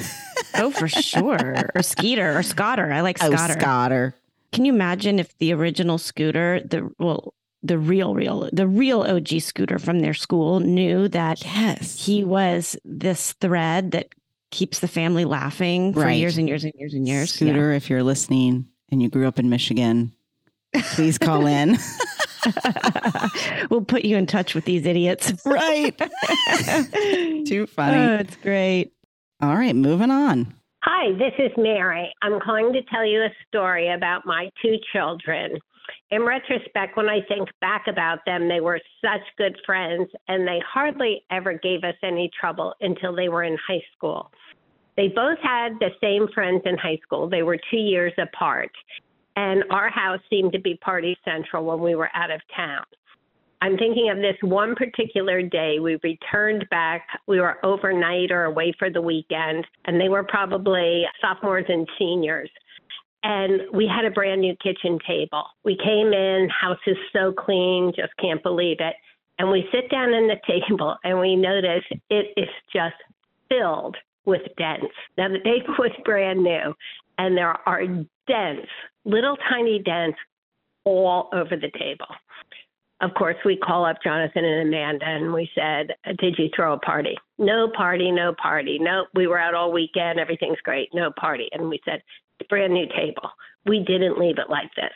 [0.56, 1.70] oh, for sure.
[1.76, 2.92] or Skeeter or Scotter.
[2.92, 3.52] I like Oh, Scotter.
[3.60, 4.14] Scotter.
[4.52, 9.38] Can you imagine if the original Scooter, the well, the real, real, the real OG
[9.42, 12.04] Scooter from their school knew that Yes.
[12.04, 14.08] he was this thread that
[14.50, 16.18] keeps the family laughing for Right.
[16.18, 17.40] years and years and years and years.
[17.40, 17.46] Yeah.
[17.52, 20.10] Scooter, if you're listening and you grew up in Michigan,
[20.94, 21.78] please call in.
[23.70, 25.32] we'll put you in touch with these idiots.
[25.44, 25.96] right.
[27.46, 27.98] Too funny.
[27.98, 28.92] Oh, it's great.
[29.40, 30.54] All right, moving on.
[30.82, 32.12] Hi, this is Mary.
[32.22, 35.58] I'm calling to tell you a story about my two children.
[36.10, 40.60] In retrospect, when I think back about them, they were such good friends and they
[40.66, 44.30] hardly ever gave us any trouble until they were in high school.
[44.96, 47.28] They both had the same friends in high school.
[47.28, 48.72] They were two years apart.
[49.40, 52.84] And our house seemed to be party central when we were out of town.
[53.62, 55.78] I'm thinking of this one particular day.
[55.80, 57.06] We returned back.
[57.26, 62.50] We were overnight or away for the weekend, and they were probably sophomores and seniors.
[63.22, 65.44] And we had a brand new kitchen table.
[65.64, 68.94] We came in, house is so clean, just can't believe it.
[69.38, 70.36] And we sit down in the
[70.68, 72.96] table and we notice it is just
[73.48, 74.94] filled with dents.
[75.16, 76.74] Now, the table was brand new,
[77.20, 77.86] and there are
[78.26, 78.68] dents,
[79.04, 80.18] little tiny dents
[80.84, 82.06] all over the table
[83.00, 86.78] of course, we call up Jonathan and Amanda and we said, Did you throw a
[86.78, 87.16] party?
[87.38, 88.78] No party, no party.
[88.78, 90.18] No, we were out all weekend.
[90.18, 90.90] Everything's great.
[90.92, 91.48] No party.
[91.52, 92.02] And we said,
[92.38, 93.30] It's a brand new table.
[93.66, 94.92] We didn't leave it like this.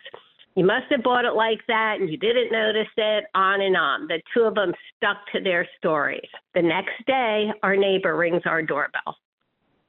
[0.54, 4.06] You must have bought it like that and you didn't notice it, on and on.
[4.06, 6.28] The two of them stuck to their stories.
[6.54, 9.16] The next day, our neighbor rings our doorbell.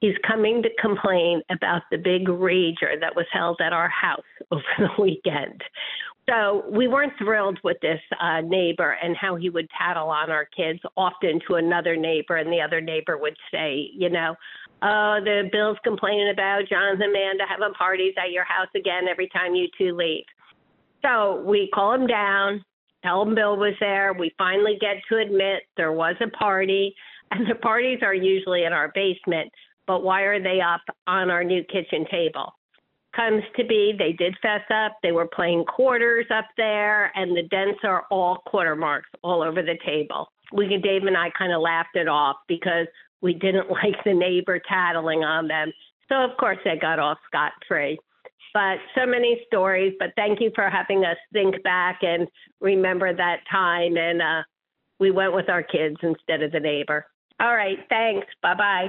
[0.00, 4.62] He's coming to complain about the big rager that was held at our house over
[4.78, 5.62] the weekend.
[6.28, 10.44] So we weren't thrilled with this uh, neighbor and how he would tattle on our
[10.56, 14.34] kids often to another neighbor, and the other neighbor would say, you know,
[14.82, 19.28] oh, the Bill's complaining about Jonathan and Amanda having parties at your house again every
[19.28, 20.24] time you two leave.
[21.02, 22.64] So we call him down,
[23.04, 24.12] tell him Bill was there.
[24.12, 26.92] We finally get to admit there was a party,
[27.30, 29.52] and the parties are usually in our basement,
[29.86, 32.52] but why are they up on our new kitchen table?
[33.16, 34.98] comes to be they did fess up.
[35.02, 39.62] They were playing quarters up there, and the dents are all quarter marks all over
[39.62, 40.28] the table.
[40.52, 42.86] We, Dave and I, kind of laughed it off because
[43.22, 45.72] we didn't like the neighbor tattling on them.
[46.08, 47.98] So of course they got off scot free.
[48.54, 49.94] But so many stories.
[49.98, 52.28] But thank you for having us think back and
[52.60, 53.96] remember that time.
[53.96, 54.42] And uh,
[54.98, 57.06] we went with our kids instead of the neighbor.
[57.38, 57.78] All right.
[57.90, 58.26] Thanks.
[58.42, 58.86] Bye bye.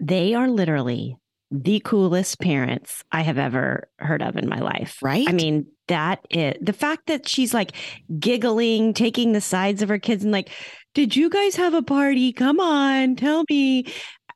[0.00, 1.16] They are literally
[1.52, 4.98] the coolest parents I have ever heard of in my life.
[5.02, 5.26] Right?
[5.28, 7.72] I mean, that is the fact that she's like
[8.18, 10.50] giggling, taking the sides of her kids and like,
[10.94, 12.32] did you guys have a party?
[12.32, 13.86] Come on, tell me.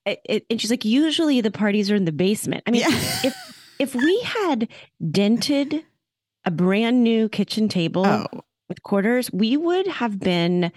[0.07, 2.63] and she's like, usually the parties are in the basement.
[2.67, 2.89] I mean, Yeah.
[3.25, 3.35] if
[3.79, 4.69] if we had
[5.11, 5.83] dented
[6.45, 8.27] a brand new kitchen table Oh,
[8.69, 10.71] with quarters, we would have been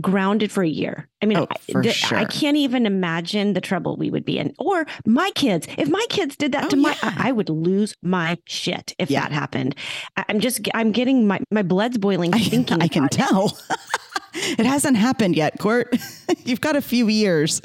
[0.00, 1.08] grounded for a year.
[1.22, 4.54] I mean, Oh, I- the- I can't even imagine the trouble we would be in.
[4.58, 7.14] Or my kids, if my kids did that Oh, to my, yeah.
[7.18, 9.20] I I would lose my shit if Yeah.
[9.22, 9.74] that happened.
[10.16, 12.82] I- I'm just, I'm getting my my blood's boiling I, thinking.
[12.82, 13.56] I can tell.
[14.34, 15.94] it hasn't happened yet, Court.
[16.44, 17.60] You've got a few years.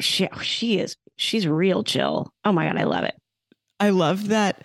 [0.00, 2.32] She, oh, she is, she's real chill.
[2.44, 3.14] Oh my god, I love it.
[3.80, 4.62] I love that.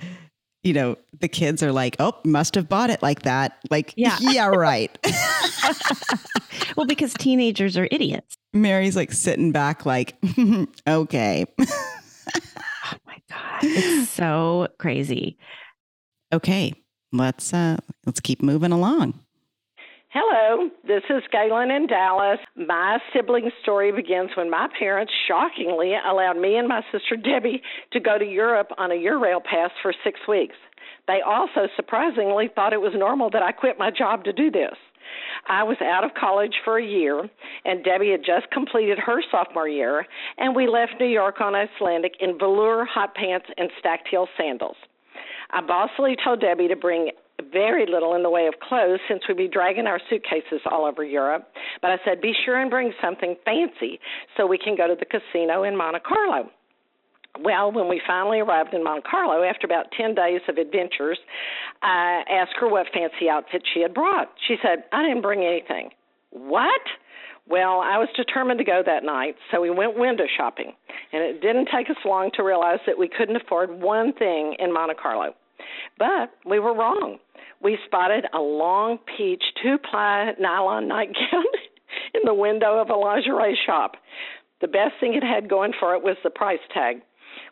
[0.64, 4.18] You know, the kids are like, "Oh, must have bought it like that." Like, Yeah.
[4.22, 4.96] yeah, right.
[6.76, 8.36] Well, because teenagers are idiots.
[8.54, 10.16] Mary's like sitting back, like,
[10.88, 11.66] "Okay, Oh
[13.06, 15.38] my god, it's so crazy.
[16.34, 16.74] okay,
[17.12, 19.20] let's uh let's keep moving along."
[20.12, 22.40] Hello, this is Galen in Dallas.
[22.56, 27.62] My sibling story begins when my parents shockingly allowed me and my sister Debbie
[27.94, 30.56] to go to Europe on a Eurail pass for six weeks.
[31.06, 34.74] They also surprisingly thought it was normal that I quit my job to do this.
[35.48, 37.30] I was out of college for a year,
[37.64, 40.08] and Debbie had just completed her sophomore year,
[40.40, 44.78] and we left New York on Icelandic in velour hot pants and stacked heel sandals.
[45.52, 47.12] I bossily told Debbie to bring
[47.52, 51.04] very little in the way of clothes since we'd be dragging our suitcases all over
[51.04, 51.48] Europe.
[51.82, 54.00] But I said, be sure and bring something fancy
[54.36, 56.50] so we can go to the casino in Monte Carlo.
[57.42, 61.20] Well, when we finally arrived in Monte Carlo, after about 10 days of adventures,
[61.82, 64.34] I asked her what fancy outfit she had brought.
[64.48, 65.92] She said, I didn't bring anything.
[66.32, 66.82] What?
[67.48, 70.74] Well, I was determined to go that night, so we went window shopping.
[71.14, 74.74] And it didn't take us long to realize that we couldn't afford one thing in
[74.74, 75.34] Monte Carlo.
[75.98, 77.20] But we were wrong.
[77.62, 81.46] We spotted a long peach two ply nylon nightgown
[82.14, 83.96] in the window of a lingerie shop.
[84.62, 87.02] The best thing it had going for it was the price tag.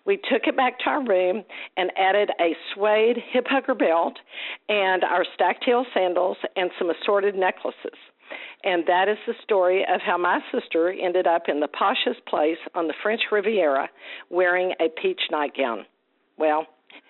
[0.06, 1.44] We took it back to our room
[1.76, 4.18] and added a suede hip hugger belt
[4.70, 7.98] and our stacked heel sandals and some assorted necklaces.
[8.64, 12.58] And that is the story of how my sister ended up in the poshest place
[12.76, 13.90] on the French Riviera
[14.30, 15.86] wearing a peach nightgown.
[16.38, 16.68] Well,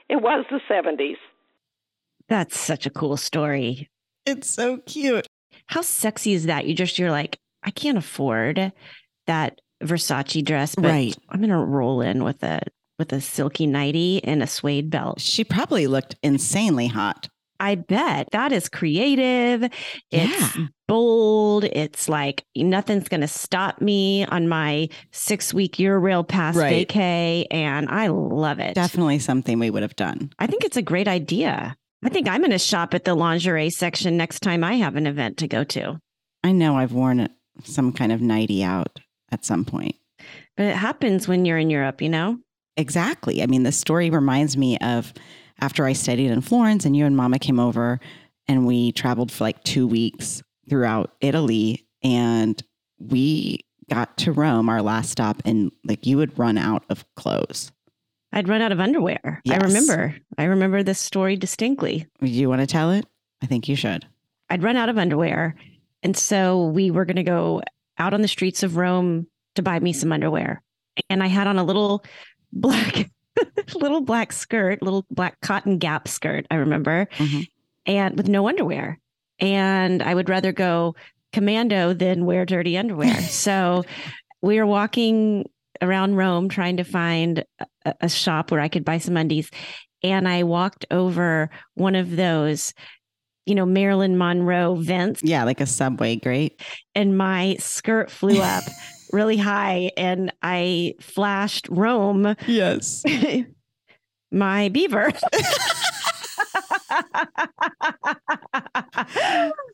[0.09, 1.17] it was the 70s.
[2.29, 3.89] That's such a cool story.
[4.25, 5.27] It's so cute.
[5.67, 6.65] How sexy is that?
[6.65, 8.71] You just you're like, I can't afford
[9.27, 11.15] that Versace dress, but Right.
[11.29, 12.61] I'm gonna roll in with a
[12.99, 15.21] with a silky nightie and a suede belt.
[15.21, 17.29] She probably looked insanely hot.
[17.59, 19.63] I bet that is creative.
[20.11, 20.67] It's Yeah.
[20.87, 21.63] bold.
[21.65, 26.87] It's like nothing's going to stop me on my six week year Eurail pass Right.
[26.87, 27.45] vacay.
[27.51, 28.75] And I love it.
[28.75, 30.29] Definitely something we would have done.
[30.39, 31.75] I think it's a great idea.
[32.03, 35.07] I think I'm going to shop at the lingerie section next time I have an
[35.07, 35.99] event to go to.
[36.43, 37.27] I know I've worn
[37.63, 38.99] some kind of nighty out
[39.31, 39.95] at some point.
[40.55, 42.37] But it happens when you're in Europe, you know?
[42.77, 43.41] Exactly.
[43.41, 45.11] I mean, the story reminds me of
[45.59, 47.99] after I studied in Florence and you and mama came over
[48.47, 52.61] and we traveled for like two weeks throughout Italy and
[52.99, 57.71] we got to Rome, our last stop, and like you would run out of clothes.
[58.33, 59.41] I'd run out of underwear.
[59.49, 60.15] I remember.
[60.37, 62.05] I remember this story distinctly.
[62.19, 63.05] Do you want to tell it?
[63.41, 64.05] I think you should.
[64.49, 65.55] I'd run out of underwear.
[66.03, 67.61] And so we were going to go
[67.97, 70.61] out on the streets of Rome to buy me some underwear.
[71.09, 72.03] And I had on a little
[72.53, 73.09] black,
[73.75, 77.47] little black skirt, little black cotton gap skirt, I remember, Mhm.
[77.85, 78.99] and with no underwear.
[79.39, 80.95] And I would rather go
[81.33, 83.21] commando than wear dirty underwear.
[83.21, 83.83] so
[84.41, 85.49] we were walking
[85.81, 87.43] around Rome trying to find
[87.85, 89.51] a, a shop where I could buy some undies.
[90.03, 92.73] And I walked over one of those,
[93.45, 96.61] you know, Marilyn Monroe vents, Yeah, like a subway grate.
[96.95, 98.63] and my skirt flew up
[99.11, 103.03] really high, and I flashed Rome Yes.
[104.31, 105.11] my beaver.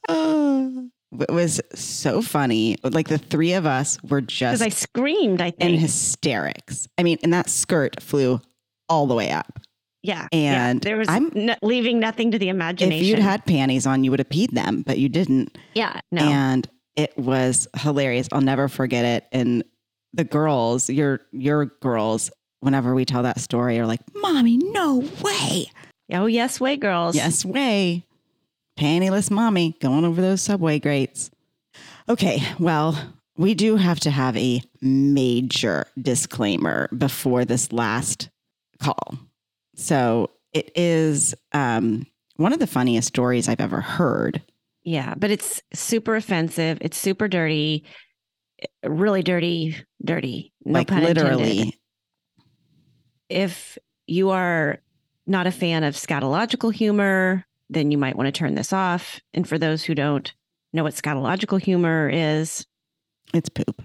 [0.10, 2.78] Oh, it was so funny.
[2.84, 5.74] Like the three of us were Because just I screamed, I think.
[5.74, 6.88] in hysterics.
[6.98, 8.42] I mean, and that skirt flew
[8.90, 9.60] all the way up.
[10.02, 10.28] yeah.
[10.32, 10.68] yeah.
[10.70, 13.02] and there was I'm- no, leaving nothing to the imagination.
[13.04, 15.58] If you'd had panties on, you would have peed them, but you didn't.
[15.74, 16.22] yeah, no.
[16.24, 18.28] And it was hilarious.
[18.32, 19.26] I'll never forget it.
[19.32, 19.64] And
[20.14, 25.72] the girls, your your girls, whenever we tell that story, are like, "Mommy, no way!
[26.12, 27.16] oh, yes, way girls.
[27.16, 28.06] Yes way!
[28.78, 31.32] Pantyless mommy going over those subway grates."
[32.08, 38.30] Okay, well, we do have to have a major disclaimer before this last
[38.80, 39.18] call.
[39.76, 44.42] So it is um, one of the funniest stories I've ever heard.
[44.84, 46.78] Yeah, but it's super offensive.
[46.82, 47.86] It's super dirty.
[48.62, 50.54] Eh, really dirty, dirty.
[50.66, 51.52] No like literally.
[51.60, 51.74] intended.
[53.30, 53.78] If
[54.08, 54.80] you are
[55.26, 59.20] not a fan of scatological humor, then you might want to turn this off.
[59.34, 60.32] And for those who don't
[60.74, 62.66] know what scatological humor is,
[63.34, 63.82] It's poop.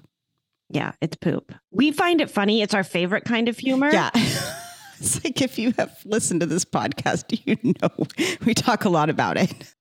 [0.69, 1.53] yeah, it's poop.
[1.71, 2.61] We find it funny.
[2.63, 3.91] It's our favorite kind of humor.
[3.93, 4.11] Yeah.
[4.99, 8.07] it's like if you have listened to this podcast, you know
[8.45, 9.75] we talk a lot about it.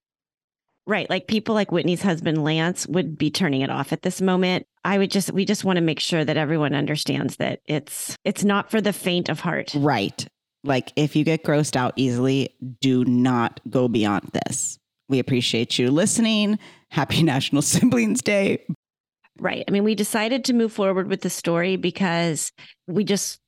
[0.87, 1.09] Right.
[1.09, 4.65] Like people like Whitney's husband, Lance, would be turning it off at this moment.
[4.85, 8.45] I would just, we just want to make sure that everyone understands that it's, it's
[8.45, 9.73] not for the faint of heart.
[9.75, 10.25] Right.
[10.63, 14.79] Like if you get grossed out easily, do not go beyond this.
[15.09, 16.57] We appreciate you listening.
[16.89, 18.65] Happy National Siblings Day.
[19.39, 19.65] Right.
[19.67, 22.53] I mean, we decided to move forward with the story because
[22.87, 23.39] we just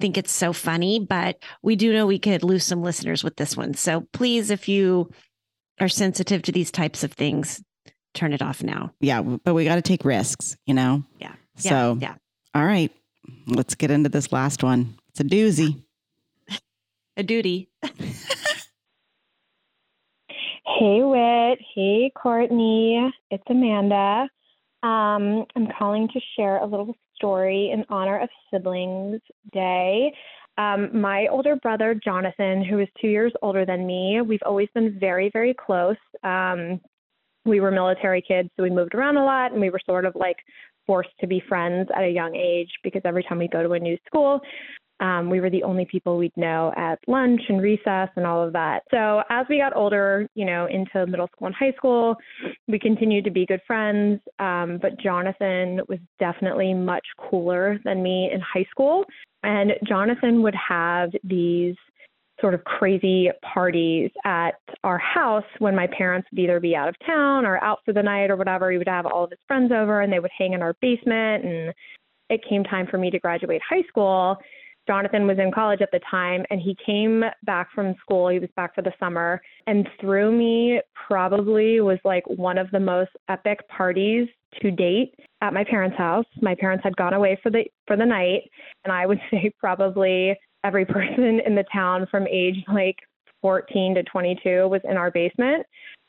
[0.00, 3.56] think it's so funny, but we do know we could lose some listeners with this
[3.56, 3.74] one.
[3.74, 5.10] So please, if you
[5.80, 7.62] are sensitive to these types of things,
[8.14, 8.92] turn it off now.
[9.00, 11.04] Yeah, but we got to take risks, you know?
[11.20, 11.34] Yeah.
[11.56, 12.14] So, yeah.
[12.54, 12.92] all right,
[13.46, 14.96] let's get into this last one.
[15.10, 15.82] It's a doozy.
[17.16, 17.68] A duty.
[20.78, 21.58] Hey, Whit.
[21.74, 23.12] Hey, Courtney.
[23.32, 24.28] It's Amanda.
[24.84, 29.20] Um, I'm calling to share a little story in honor of Siblings
[29.52, 30.12] Day.
[30.58, 34.98] Um, my older brother, Jonathan, who is two years older than me, we've always been
[34.98, 35.96] very, very close.
[36.24, 36.80] Um,
[37.44, 40.14] we were military kids, so we moved around a lot, and we were sort of
[40.16, 40.36] like
[40.84, 43.78] forced to be friends at a young age because every time we go to a
[43.78, 44.40] new school,
[45.00, 48.52] um, we were the only people we'd know at lunch and recess and all of
[48.52, 48.80] that.
[48.90, 52.16] So as we got older, you know, into middle school and high school,
[52.66, 54.20] we continued to be good friends.
[54.38, 59.04] Um, but Jonathan was definitely much cooler than me in high school.
[59.44, 61.76] And Jonathan would have these
[62.40, 64.52] sort of crazy parties at
[64.84, 68.02] our house when my parents would either be out of town or out for the
[68.02, 68.70] night or whatever.
[68.70, 71.44] He would have all of his friends over and they would hang in our basement.
[71.44, 71.74] And
[72.30, 74.36] it came time for me to graduate high school.
[74.88, 78.28] Jonathan was in college at the time and he came back from school.
[78.28, 82.80] He was back for the summer and threw me probably was like one of the
[82.80, 84.28] most epic parties
[84.62, 86.24] to date at my parents' house.
[86.40, 88.42] My parents had gone away for the for the night
[88.84, 90.34] and I would say probably
[90.64, 92.96] every person in the town from age like
[93.42, 95.66] 14 to 22 was in our basement.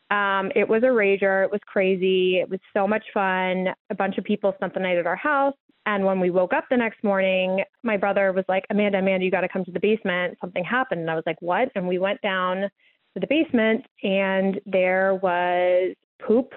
[0.10, 1.44] Um, it was a rager.
[1.44, 2.38] It was crazy.
[2.40, 3.68] It was so much fun.
[3.92, 5.54] A bunch of people spent the night at our house.
[5.90, 9.32] And when we woke up the next morning, my brother was like, Amanda, Amanda, you
[9.32, 10.38] got to come to the basement.
[10.40, 11.02] Something happened.
[11.02, 11.70] And I was like, what?
[11.74, 16.54] And we went down to the basement, and there was poop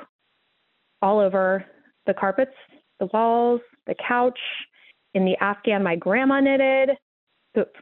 [1.01, 1.65] all over
[2.07, 2.53] the carpets,
[3.01, 4.39] the walls, the couch,
[5.15, 6.91] in the Afghan my grandma knitted.
[7.55, 7.73] Poop.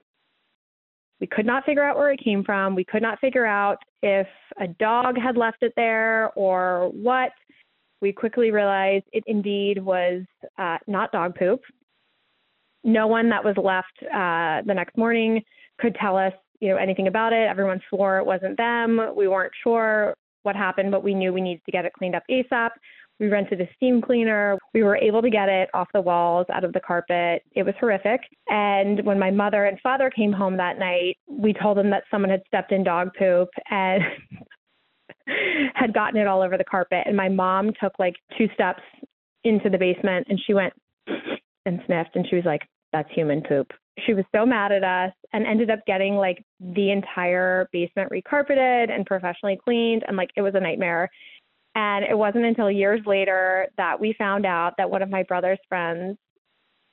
[1.21, 2.77] We could not figure out where it came from.
[2.77, 4.29] We could not figure out if
[4.61, 7.33] a dog had left it there or what
[8.01, 10.23] we quickly realized it indeed was
[10.59, 11.61] uh, not dog poop.
[12.83, 15.43] No one that was left uh, the next morning
[15.79, 17.49] could tell us, you know, anything about it.
[17.49, 19.01] Everyone swore it wasn't them.
[19.17, 22.23] We weren't sure what happened, but we knew we needed to get it cleaned up
[22.31, 22.71] ASAP.
[23.19, 24.59] We rented a steam cleaner.
[24.73, 27.43] We were able to get it off the walls, out of the carpet.
[27.53, 28.23] It was horrific.
[28.49, 32.31] And when my mother and father came home that night, we told them that someone
[32.31, 34.03] had stepped in dog poop and
[35.75, 37.05] had gotten it all over the carpet.
[37.07, 38.83] And my mom took like two steps
[39.45, 40.73] into the basement and she went
[41.67, 42.63] and sniffed and she was like,
[42.93, 43.73] that's human poop.
[44.07, 48.91] She was so mad at us and ended up getting like the entire basement recarpeted
[48.91, 50.05] and professionally cleaned.
[50.07, 51.09] And like it was a nightmare.
[51.75, 55.59] And it wasn't until years later that we found out that one of my brother's
[55.69, 56.19] friends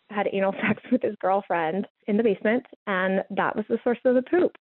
[0.10, 2.66] had anal sex with his girlfriend in the basement.
[2.86, 4.56] And that was the source of the poop.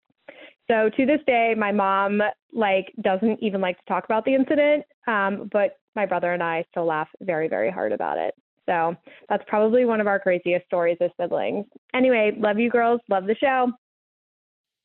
[0.68, 2.20] So to this day, my mom
[2.52, 6.64] like doesn't even like to talk about the incident, um, but my brother and I
[6.70, 8.34] still laugh very, very hard about it.
[8.66, 8.96] So
[9.28, 11.66] that's probably one of our craziest stories as siblings.
[11.94, 13.70] Anyway, love you girls, love the show.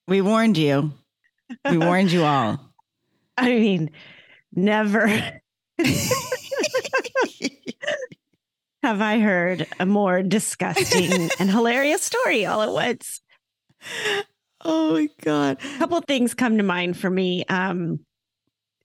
[0.07, 0.91] We warned you.
[1.69, 2.59] We warned you all.
[3.37, 3.91] I mean,
[4.53, 5.07] never
[8.83, 13.21] have I heard a more disgusting and hilarious story all at once.
[14.65, 15.57] Oh my god!
[15.63, 17.43] A couple things come to mind for me.
[17.45, 17.99] Um,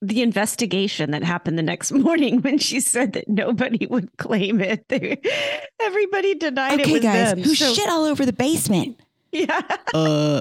[0.02, 4.84] the investigation that happened the next morning when she said that nobody would claim it.
[5.80, 7.42] Everybody denied okay, it was guys, them.
[7.42, 9.00] who So- shit all over the basement?
[9.32, 9.60] Yeah.
[9.92, 10.40] Uh,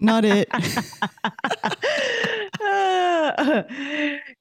[0.00, 0.48] not it.
[2.60, 3.62] Uh,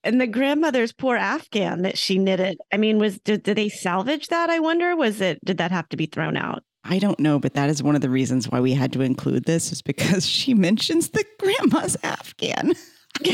[0.04, 2.58] and the grandmother's poor Afghan that she knitted.
[2.72, 4.50] I mean, was did, did they salvage that?
[4.52, 4.96] I wonder.
[4.96, 6.64] Was it did that have to be thrown out?
[6.84, 9.46] I don't know, but that is one of the reasons why we had to include
[9.46, 12.74] this, is because she mentions the grandma's Afghan.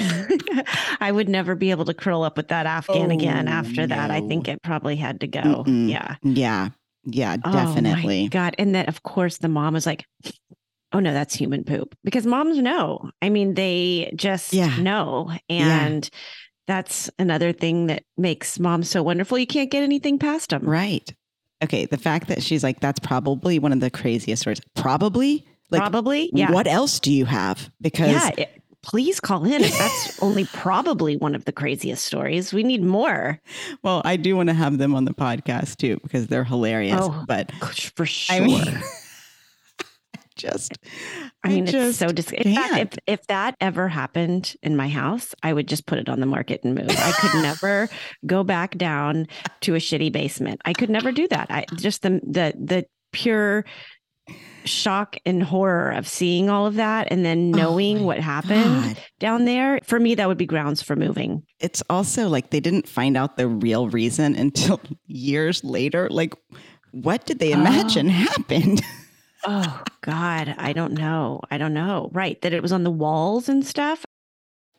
[1.01, 3.85] I would never be able to curl up with that Afghan oh, again Oh, after
[3.85, 4.11] that.
[4.11, 5.41] I think it probably had to go.
[5.41, 5.89] Mm-mm.
[5.89, 6.15] Yeah.
[6.23, 6.69] Yeah.
[7.05, 8.29] Yeah, Oh, my definitely.
[8.29, 8.55] God.
[8.57, 10.05] And then, of course, the mom was like,
[10.93, 11.95] oh, no, that's human poop.
[12.05, 13.09] Because moms know.
[13.21, 14.73] I mean, they just Yeah.
[14.77, 15.29] know.
[15.49, 15.85] Yeah.
[15.85, 16.09] And
[16.65, 19.37] that's another thing that makes moms so wonderful.
[19.37, 20.63] You can't get anything past them.
[20.63, 21.13] Right.
[21.63, 21.85] Okay.
[21.85, 24.61] The fact that she's like, that's probably one of the craziest stories.
[24.75, 25.45] Probably.
[25.71, 26.29] Like, Probably.
[26.33, 26.51] Yeah.
[26.51, 27.71] What else do you have?
[27.81, 28.29] Because yeah.
[28.37, 32.53] it- please call in if that's only probably one of the craziest stories.
[32.53, 33.39] We need more.
[33.81, 36.99] well, I do want to have them on the podcast too because they're hilarious.
[37.01, 37.51] Oh, but
[37.95, 38.35] For sure.
[38.35, 38.65] I mean,
[40.35, 40.77] just,
[41.43, 44.89] I mean, just it's so dis- in fact, if if that ever happened in my
[44.89, 46.89] house, I would just put it on the market and move.
[46.89, 47.89] I could never
[48.25, 49.27] go back down
[49.61, 50.61] to a shitty basement.
[50.65, 51.47] I could never do that.
[51.49, 53.65] I just the the the pure
[54.65, 58.83] shock and horror of seeing all of that and then oh knowing Oh what happened
[58.95, 58.97] God.
[59.19, 59.79] down there.
[59.83, 61.43] For me, that would be grounds for moving.
[61.59, 66.07] It's also like they didn't find out the real reason until years later.
[66.09, 66.33] Like,
[66.91, 67.59] what did they oh.
[67.59, 68.81] imagine happened?
[69.45, 71.41] Oh God, I don't know.
[71.51, 72.09] I don't know.
[72.13, 74.05] Right, that it was on the walls and stuff.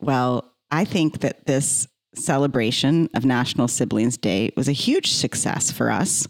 [0.01, 5.91] Well, I think that this celebration of National Siblings Day was a huge success for
[5.91, 6.27] us.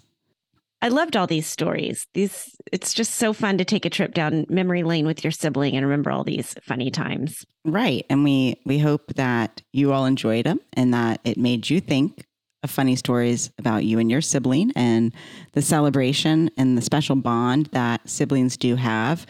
[0.83, 2.07] I loved all these stories.
[2.13, 5.77] These it's just so fun to take a trip down memory lane with your sibling
[5.77, 7.47] and remember all these funny times.
[7.65, 8.05] Right.
[8.11, 12.27] And we we hope that you all enjoyed them and that it made you think
[12.65, 15.13] of funny stories about you and your sibling and
[15.53, 19.27] the celebration and the special bond that siblings do have.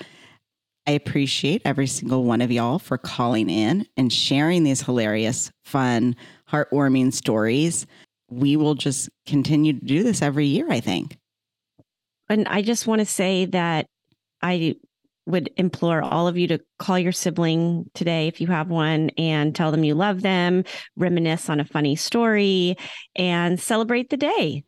[0.87, 6.14] I appreciate every single one of y'all for calling in and sharing these hilarious, fun,
[6.49, 7.87] heartwarming stories.
[8.30, 11.18] We will just continue to do this every year, I think.
[12.28, 13.87] And I just want to say that
[14.43, 14.76] I
[15.27, 19.55] would implore all of you to call your sibling today if you have one and
[19.55, 20.64] tell them you love them,
[20.97, 22.77] reminisce on a funny story,
[23.16, 24.64] and celebrate the day.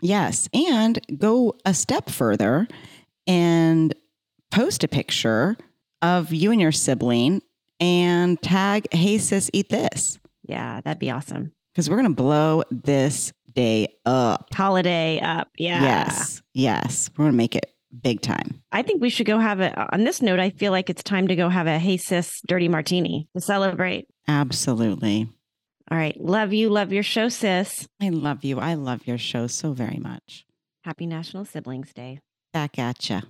[0.00, 0.48] Yes.
[0.52, 2.66] And go a step further
[3.26, 3.94] and
[4.50, 5.56] post a picture
[6.02, 7.40] of you and your sibling
[7.78, 10.18] and tag, hey, sis, eat this.
[10.42, 11.52] Yeah, that'd be awesome.
[11.72, 14.52] Because we're going to blow this day up.
[14.52, 15.48] Holiday up.
[15.56, 15.82] Yeah.
[15.82, 16.42] Yes.
[16.52, 17.10] Yes.
[17.16, 18.62] We're going to make it big time.
[18.72, 21.28] I think we should go have a, on this note, I feel like it's time
[21.28, 24.06] to go have a Hey Sis Dirty Martini to celebrate.
[24.28, 25.28] Absolutely.
[25.90, 26.18] All right.
[26.18, 26.70] Love you.
[26.70, 27.86] Love your show, sis.
[28.00, 28.58] I love you.
[28.58, 30.46] I love your show so very much.
[30.84, 32.20] Happy National Siblings Day.
[32.52, 33.22] Back at ya.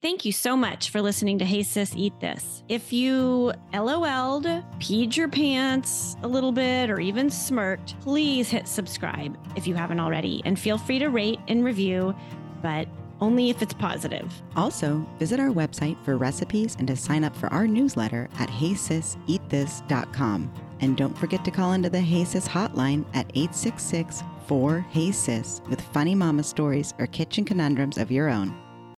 [0.00, 2.62] Thank you so much for listening to Hey Sis Eat This.
[2.68, 4.46] If you LOL'd,
[4.78, 9.98] peed your pants a little bit, or even smirked, please hit subscribe if you haven't
[9.98, 10.40] already.
[10.44, 12.14] And feel free to rate and review,
[12.62, 12.86] but
[13.20, 14.32] only if it's positive.
[14.56, 20.52] Also, visit our website for recipes and to sign up for our newsletter at heysiseatthis.com.
[20.80, 25.60] And don't forget to call into the Hey Sis hotline at 866 4 Hey Sis
[25.68, 28.67] with funny mama stories or kitchen conundrums of your own.